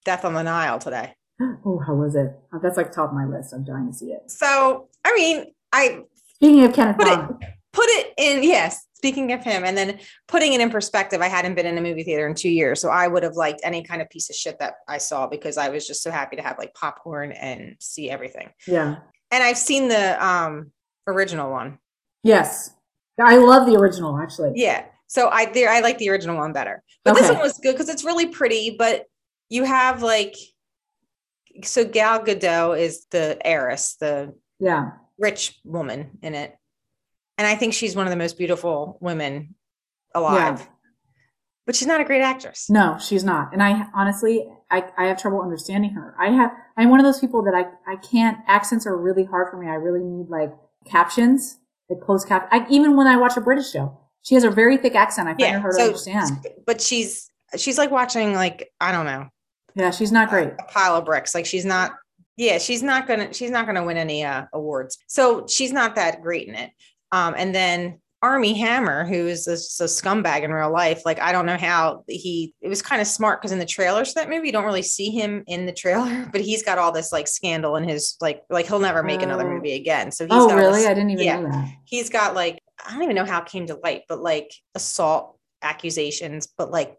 [0.06, 1.14] Death on the Nile today.
[1.66, 2.32] Oh, how was it?
[2.54, 3.54] Oh, that's like top of my list.
[3.54, 4.30] I'm dying to see it.
[4.32, 6.04] So, I mean, I
[6.36, 7.40] Speaking of Kenneth Put it- Branagh,
[7.74, 9.98] put it in, yes, speaking of him, and then
[10.28, 12.82] putting it in perspective, I hadn't been in a movie theater in two years.
[12.82, 15.58] So I would have liked any kind of piece of shit that I saw because
[15.58, 18.50] I was just so happy to have like popcorn and see everything.
[18.68, 18.98] yeah,
[19.32, 20.72] And I've seen the um
[21.08, 21.80] original one.
[22.24, 22.72] yes,
[23.22, 24.52] I love the original actually.
[24.56, 24.84] Yeah.
[25.08, 26.84] So I there I like the original one better.
[27.06, 29.06] But this one was good because it's really pretty, but
[29.48, 30.36] you have like
[31.64, 36.56] so Gal Gadot is the heiress, the Yeah, rich woman in it.
[37.40, 39.56] And I think she's one of the most beautiful women
[40.14, 40.60] alive.
[40.60, 40.66] Yeah.
[41.66, 42.70] But she's not a great actress.
[42.70, 43.54] no, she's not.
[43.54, 46.16] And I honestly, I, I have trouble understanding her.
[46.20, 46.52] I have.
[46.78, 48.38] I'm one of those people that I I can't.
[48.48, 49.68] Accents are really hard for me.
[49.68, 50.52] I really need like
[50.86, 51.60] captions,
[51.90, 52.50] like closed cap.
[52.52, 55.28] I, even when I watch a British show, she has a very thick accent.
[55.30, 56.46] I find it hard to understand.
[56.66, 59.30] but she's she's like watching like I don't know
[59.76, 60.50] Yeah, she's not great.
[60.60, 61.34] a pile of bricks.
[61.34, 61.92] Like she's not.
[62.36, 64.98] Yeah, she's not gonna she's not gonna win any uh, awards.
[65.08, 66.72] So she's not that great in it.
[67.12, 71.32] Um, and then Armie Hammer, who is a, a scumbag in real life, like I
[71.32, 72.54] don't know how he.
[72.62, 75.10] It was kind of smart because in the trailers that movie, you don't really see
[75.10, 78.68] him in the trailer, but he's got all this like scandal in his like like
[78.68, 79.54] he'll never make another Oh.
[79.56, 80.12] movie again.
[80.12, 80.80] So he's Oh, really?
[80.82, 81.40] this- I didn't even yeah.
[81.40, 81.70] know that.
[81.86, 85.38] he's got like I don't even know how it came to light, but like assault
[85.62, 86.98] accusations, but like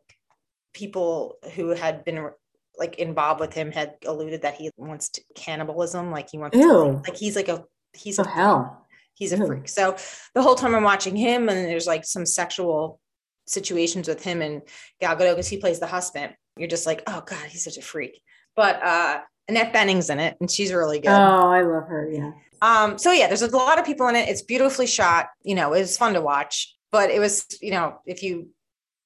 [0.72, 2.30] people who had been
[2.78, 6.62] like involved with him had alluded that he wants to cannibalism, like he wants to
[6.62, 6.82] Ew.
[6.94, 8.80] like, like he's like a he's So a hell.
[9.20, 9.46] He's a Ew.
[9.46, 9.68] freak.
[9.68, 9.96] So
[10.34, 12.98] the whole time I'm watching him, and there's like some sexual
[13.46, 14.62] situations with him and
[15.00, 16.34] Gal Gadot because he plays the husband.
[16.56, 18.20] You're just like, oh god, he's such a freak.
[18.56, 21.10] But uh Annette Bening's in it, and she's really good.
[21.10, 22.08] Oh, I love her.
[22.10, 22.32] Yeah.
[22.62, 24.28] Um, so yeah, there's a lot of people in it.
[24.28, 25.28] It's beautifully shot.
[25.42, 26.74] You know, it was fun to watch.
[26.92, 28.50] But it was, you know, if you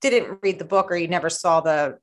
[0.00, 1.98] didn't read the book or you never saw the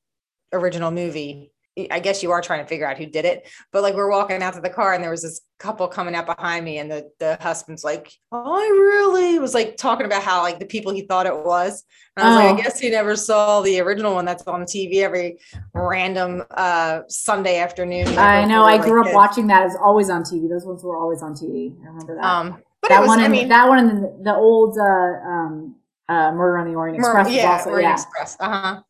[0.54, 1.51] original movie,
[1.90, 4.44] I guess you are trying to figure out who did it, but like we're walking
[4.44, 7.10] out to the car and there was this couple coming out behind me, and the
[7.20, 11.26] the husband's like, "I really was like talking about how like the people he thought
[11.28, 11.84] it was."
[12.18, 12.46] And I was Oh.
[12.48, 15.40] like, "I guess he never saw the original one that's on TV every
[15.74, 18.64] random uh Sunday afternoon." I know.
[18.66, 19.16] I grew up watching.
[19.16, 19.62] watching that.
[19.62, 20.50] It was always on TV.
[20.50, 21.74] Those ones were always on TV.
[21.84, 22.24] I remember that.
[22.26, 24.84] Um, but that it was, one, I mean, that one, and the, the old uh,
[24.84, 25.76] um,
[26.10, 27.94] uh, Murder on the Orient Express yeah, also Orient yeah.
[27.94, 28.36] Express.
[28.40, 28.82] Uh huh.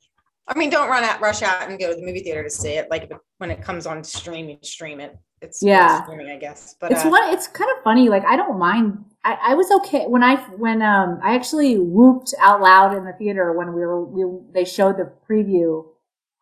[0.53, 2.71] I mean, don't run out, rush out, and go to the movie theater to see
[2.73, 2.89] it.
[2.91, 5.17] Like when it comes on streaming, stream it.
[5.41, 6.03] It's Yeah.
[6.03, 6.75] streaming, I guess.
[6.79, 7.33] But It's uh, one.
[7.33, 8.09] It's kind of funny.
[8.09, 9.03] Like I don't mind.
[9.23, 13.13] I, I was okay when I when um I actually whooped out loud in the
[13.13, 15.85] theater when we were we they showed the preview.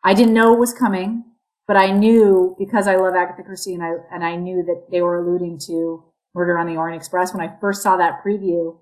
[0.03, 1.24] I didn't know it was coming,
[1.68, 5.01] but I knew because I love Agatha Christie and I and I knew that they
[5.01, 6.03] were alluding to
[6.34, 8.78] Murder on the Orient Express when I first saw that preview.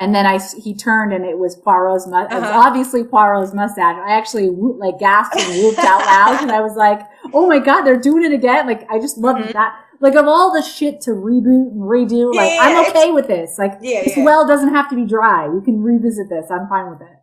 [0.00, 2.62] And then I he turned and it was Poirot's mu- it was Uh-huh.
[2.66, 3.96] obviously Poirot's mustache.
[3.96, 7.00] I actually like gasped and whooped out loud and I was like,
[7.34, 9.52] "Oh my god, they're doing it again!" Like I just love Mhm.
[9.52, 9.74] that.
[10.00, 13.58] Like of all the shit to reboot and redo, like Yeah, I'm okay with this.
[13.58, 14.24] Like yeah, this yeah.
[14.24, 15.44] well doesn't have to be dry.
[15.44, 16.50] You can revisit this.
[16.50, 17.16] I'm fine with it.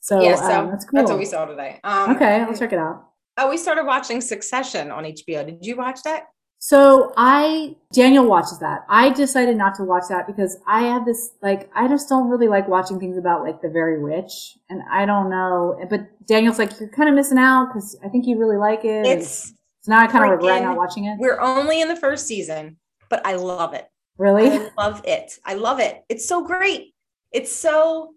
[0.00, 0.98] So, yeah, so um, that's cool.
[0.98, 1.80] that's what we saw today.
[1.82, 3.06] Um, Okay, I'll check it out.
[3.38, 5.44] Oh, we started watching Succession on HBO.
[5.44, 6.24] Did you watch that?
[6.66, 8.86] So I Daniel watches that.
[8.88, 12.48] I decided not to watch that because I have this like I just don't really
[12.48, 15.78] like watching things about like the very rich, and I don't know.
[15.90, 19.04] But Daniel's like you're kind of missing out because I think you really like it.
[19.04, 19.52] It's
[19.82, 21.18] so now I kind of regret not watching it.
[21.18, 22.78] we're only in the first season,
[23.10, 23.86] but I love it.
[24.16, 24.48] Really?
[24.48, 25.38] I love it.
[25.44, 26.02] I love it.
[26.08, 26.94] It's so great.
[27.30, 28.14] It's so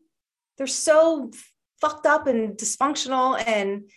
[0.57, 1.31] they're so
[1.81, 3.89] fucked up and dysfunctional and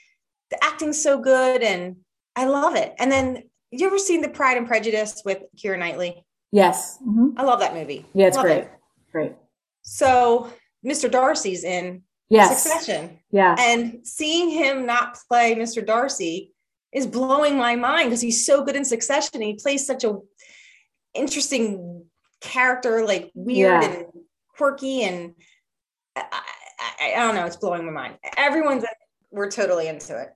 [0.51, 1.99] the acting's so good and
[2.35, 2.97] I love it.
[2.99, 6.25] And then you ever seen the Pride and Prejudice with Keira Knightley?
[6.53, 6.99] Yes.
[7.03, 8.07] hmm I love that movie.
[8.13, 8.59] Yeah, it's Love great.
[8.59, 8.71] it.
[9.13, 9.33] Great.
[9.83, 10.53] So
[10.85, 11.11] Mr.
[11.11, 12.63] Darcy's in Yes.
[12.63, 13.19] Succession.
[13.33, 13.57] Yeah.
[13.59, 15.85] And seeing him not play Mr.
[15.85, 16.53] Darcy
[16.93, 19.41] is blowing my mind because he's so good in Succession.
[19.43, 20.17] He plays such a
[21.15, 22.05] interesting
[22.41, 23.91] character, like weird Yeah.
[23.91, 24.07] and
[24.57, 25.35] quirky, and
[26.17, 26.25] I,
[27.01, 27.47] I, I don't know.
[27.47, 28.19] It's blowing my mind.
[28.37, 28.85] Everyone's
[29.31, 30.29] we're totally into it.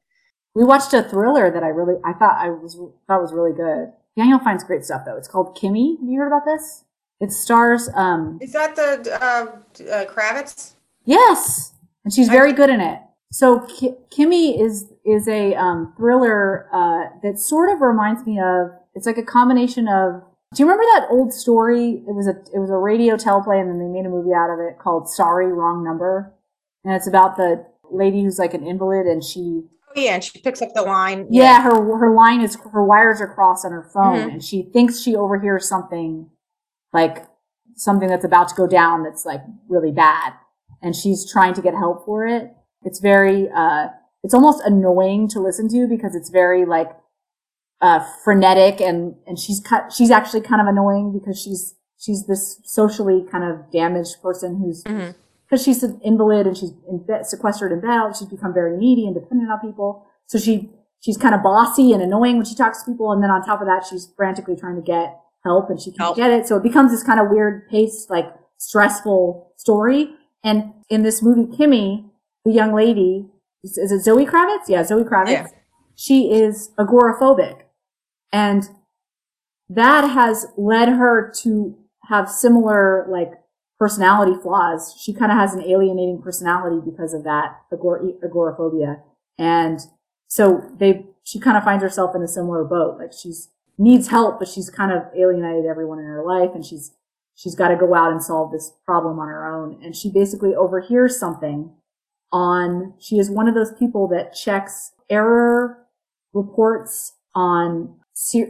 [0.55, 2.75] We watched a thriller that I really I thought I was
[3.09, 3.93] thought was really good.
[4.17, 5.17] Daniel finds great stuff though.
[5.17, 5.97] It's called Kimi.
[6.01, 6.85] Have you heard about this?
[7.21, 9.47] It stars um Is that the uh,
[9.93, 10.75] uh, Kravitz?
[11.05, 11.73] yes,
[12.05, 13.01] and she's very good in it.
[13.33, 18.71] So Ki- Kimi is is a um, thriller uh, that sort of reminds me of.
[18.95, 20.23] It's like a combination of.
[20.55, 22.05] Do you remember that old story?
[22.07, 24.51] It was a it was a radio teleplay, and then they made a movie out
[24.51, 26.33] of it called "Sorry, Wrong Number,"
[26.85, 29.65] and it's about the lady who's like an invalid, and she
[29.95, 31.27] yeah, and she picks up the line.
[31.31, 34.33] yeah, her her line is her wires are crossed on her phone, Mhm.
[34.35, 36.31] and she thinks she overhears something
[36.93, 37.27] like
[37.77, 40.33] something that's about to go down that's like really bad,
[40.83, 42.55] and she's trying to get help for it.
[42.83, 43.89] It's very uh,
[44.23, 46.91] it's almost annoying to listen to because it's very like
[47.81, 52.61] uh, frenetic, and and she's cut she's actually kind of annoying because she's she's this
[52.65, 55.15] socially kind of damaged person who's Mhm.
[55.49, 58.17] Because she's an invalid and she's in sequestered in bed.
[58.17, 60.07] She's become very needy and dependent on people.
[60.27, 60.71] So she
[61.01, 63.13] she's kind of bossy and annoying when she talks to people.
[63.13, 66.01] And then on top of that, she's frantically trying to get help and she can't
[66.01, 66.17] Help.
[66.17, 66.47] get it.
[66.47, 68.27] So it becomes this kind of weird paced, like
[68.59, 70.15] stressful story.
[70.43, 72.07] And in this movie, Kimi,
[72.45, 73.27] the young lady,
[73.63, 74.69] is, is it Zoe Kravitz?
[74.69, 75.31] Yeah, Zoe Kravitz.
[75.31, 75.47] Yeah.
[75.95, 77.61] She is agoraphobic.
[78.33, 78.69] And
[79.69, 81.77] that has led her to
[82.09, 83.33] have similar like
[83.79, 84.95] personality flaws.
[85.01, 89.03] She kind of has an alienating personality because of that agor- agoraphobia.
[89.39, 89.81] And
[90.29, 92.99] so they, she kind of finds herself in a similar boat.
[92.99, 96.93] Like she's needs help, but she's kind of alienated everyone in her life and she's,
[97.35, 99.81] she's got to go out and solve this problem on her own.
[99.83, 101.73] And she basically overhears something
[102.33, 105.87] on, she is one of those people that checks error
[106.33, 107.97] reports on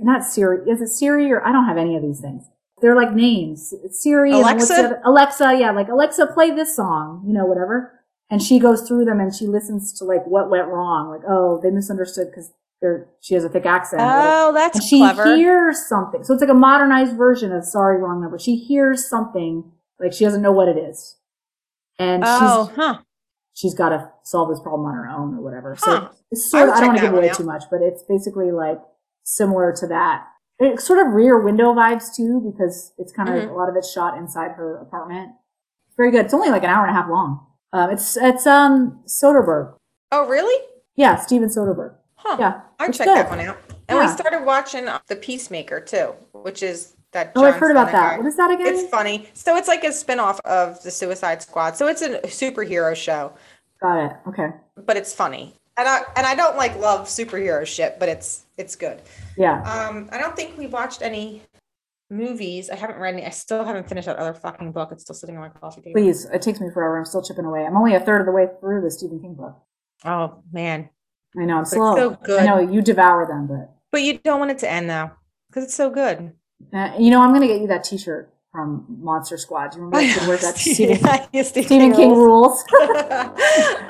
[0.02, 2.44] not Siri, is it Siri or I don't have any of these things.
[2.84, 3.72] They're like names.
[3.92, 5.00] Siri, and what's the Alexa?
[5.06, 7.98] Alexa, yeah, like Alexa, play this song, you know, whatever.
[8.28, 11.08] And she goes through them and she listens to like what went wrong.
[11.08, 14.02] Like, oh, they misunderstood because they're, she has a thick accent.
[14.04, 15.34] Oh, that's and she clever.
[15.34, 16.24] hears something.
[16.24, 18.38] So it's like a modernized version of sorry, wrong number.
[18.38, 21.16] She hears something like she doesn't know what it is.
[21.98, 22.98] And oh, she's, huh.
[23.54, 25.74] she's got to solve this problem on her own or whatever.
[25.78, 26.08] So Huh.
[26.30, 27.36] it's I sort of, would I don't want to give away out.
[27.36, 28.82] too much, but it's basically like
[29.22, 30.26] similar to that.
[30.58, 33.50] It's sort of rear window vibes too, because it's kind of Mhm.
[33.50, 35.32] a lot of it's shot inside her apartment.
[35.88, 36.24] It's very good.
[36.24, 37.46] It's only like an hour and a half long.
[37.72, 39.74] Um, it's, it's, um, Soderbergh.
[40.12, 40.64] Oh, really?
[40.94, 41.94] Yeah, Steven Soderbergh.
[42.14, 42.36] Huh.
[42.38, 42.60] Yeah.
[42.78, 43.16] I'll check good.
[43.16, 43.58] that one out.
[43.88, 47.32] And we started watching The Peacemaker too, which is that.
[47.36, 48.12] Oh, I've heard about that.
[48.12, 48.16] guy.
[48.16, 48.66] What is that again?
[48.68, 49.28] It's funny.
[49.34, 51.76] So it's like a spin-off of the Suicide Squad.
[51.76, 53.32] So it's a superhero show,
[53.82, 54.12] Got it.
[54.28, 54.52] Okay.
[54.86, 55.54] but it's funny.
[55.76, 59.02] and I and I don't like love superhero shit, but it's it's good.
[59.36, 59.60] Yeah.
[59.62, 61.42] Um, I don't think we've watched any
[62.10, 62.70] movies.
[62.70, 63.24] I haven't read any.
[63.26, 64.90] I still haven't finished that other fucking book.
[64.92, 66.00] It's still sitting on my coffee table.
[66.00, 66.98] Please, it takes me forever.
[66.98, 67.64] I'm still chipping away.
[67.64, 69.56] I'm only a third of the way through the Stephen King book.
[70.04, 70.90] Oh man,
[71.38, 71.96] I know I'm It's slow.
[71.96, 72.40] so good.
[72.42, 75.10] I know you devour them, but but you don't want it to end though,
[75.48, 76.32] because it's so good.
[76.72, 79.72] uh, you know I'm gonna get you that T-shirt from Monster Squad.
[79.72, 80.28] Do you remember that?
[80.28, 80.98] Where's that Stephen,
[81.32, 82.62] Yeah, Stephen Stephen King rules?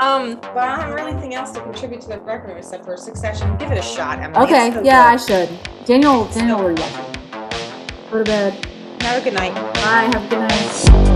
[0.00, 2.96] um, but I don't have really anything else to contribute to the record except for
[2.96, 3.58] Succession.
[3.58, 4.42] Give it a shot, Emily.
[4.46, 5.50] okay, It's so yeah, I should.
[5.84, 8.10] Daniel, Daniel, will watch it.
[8.10, 8.66] Go to bed.
[9.02, 9.54] Have a good night.
[9.74, 10.08] Bye.
[10.14, 11.13] Have a good night.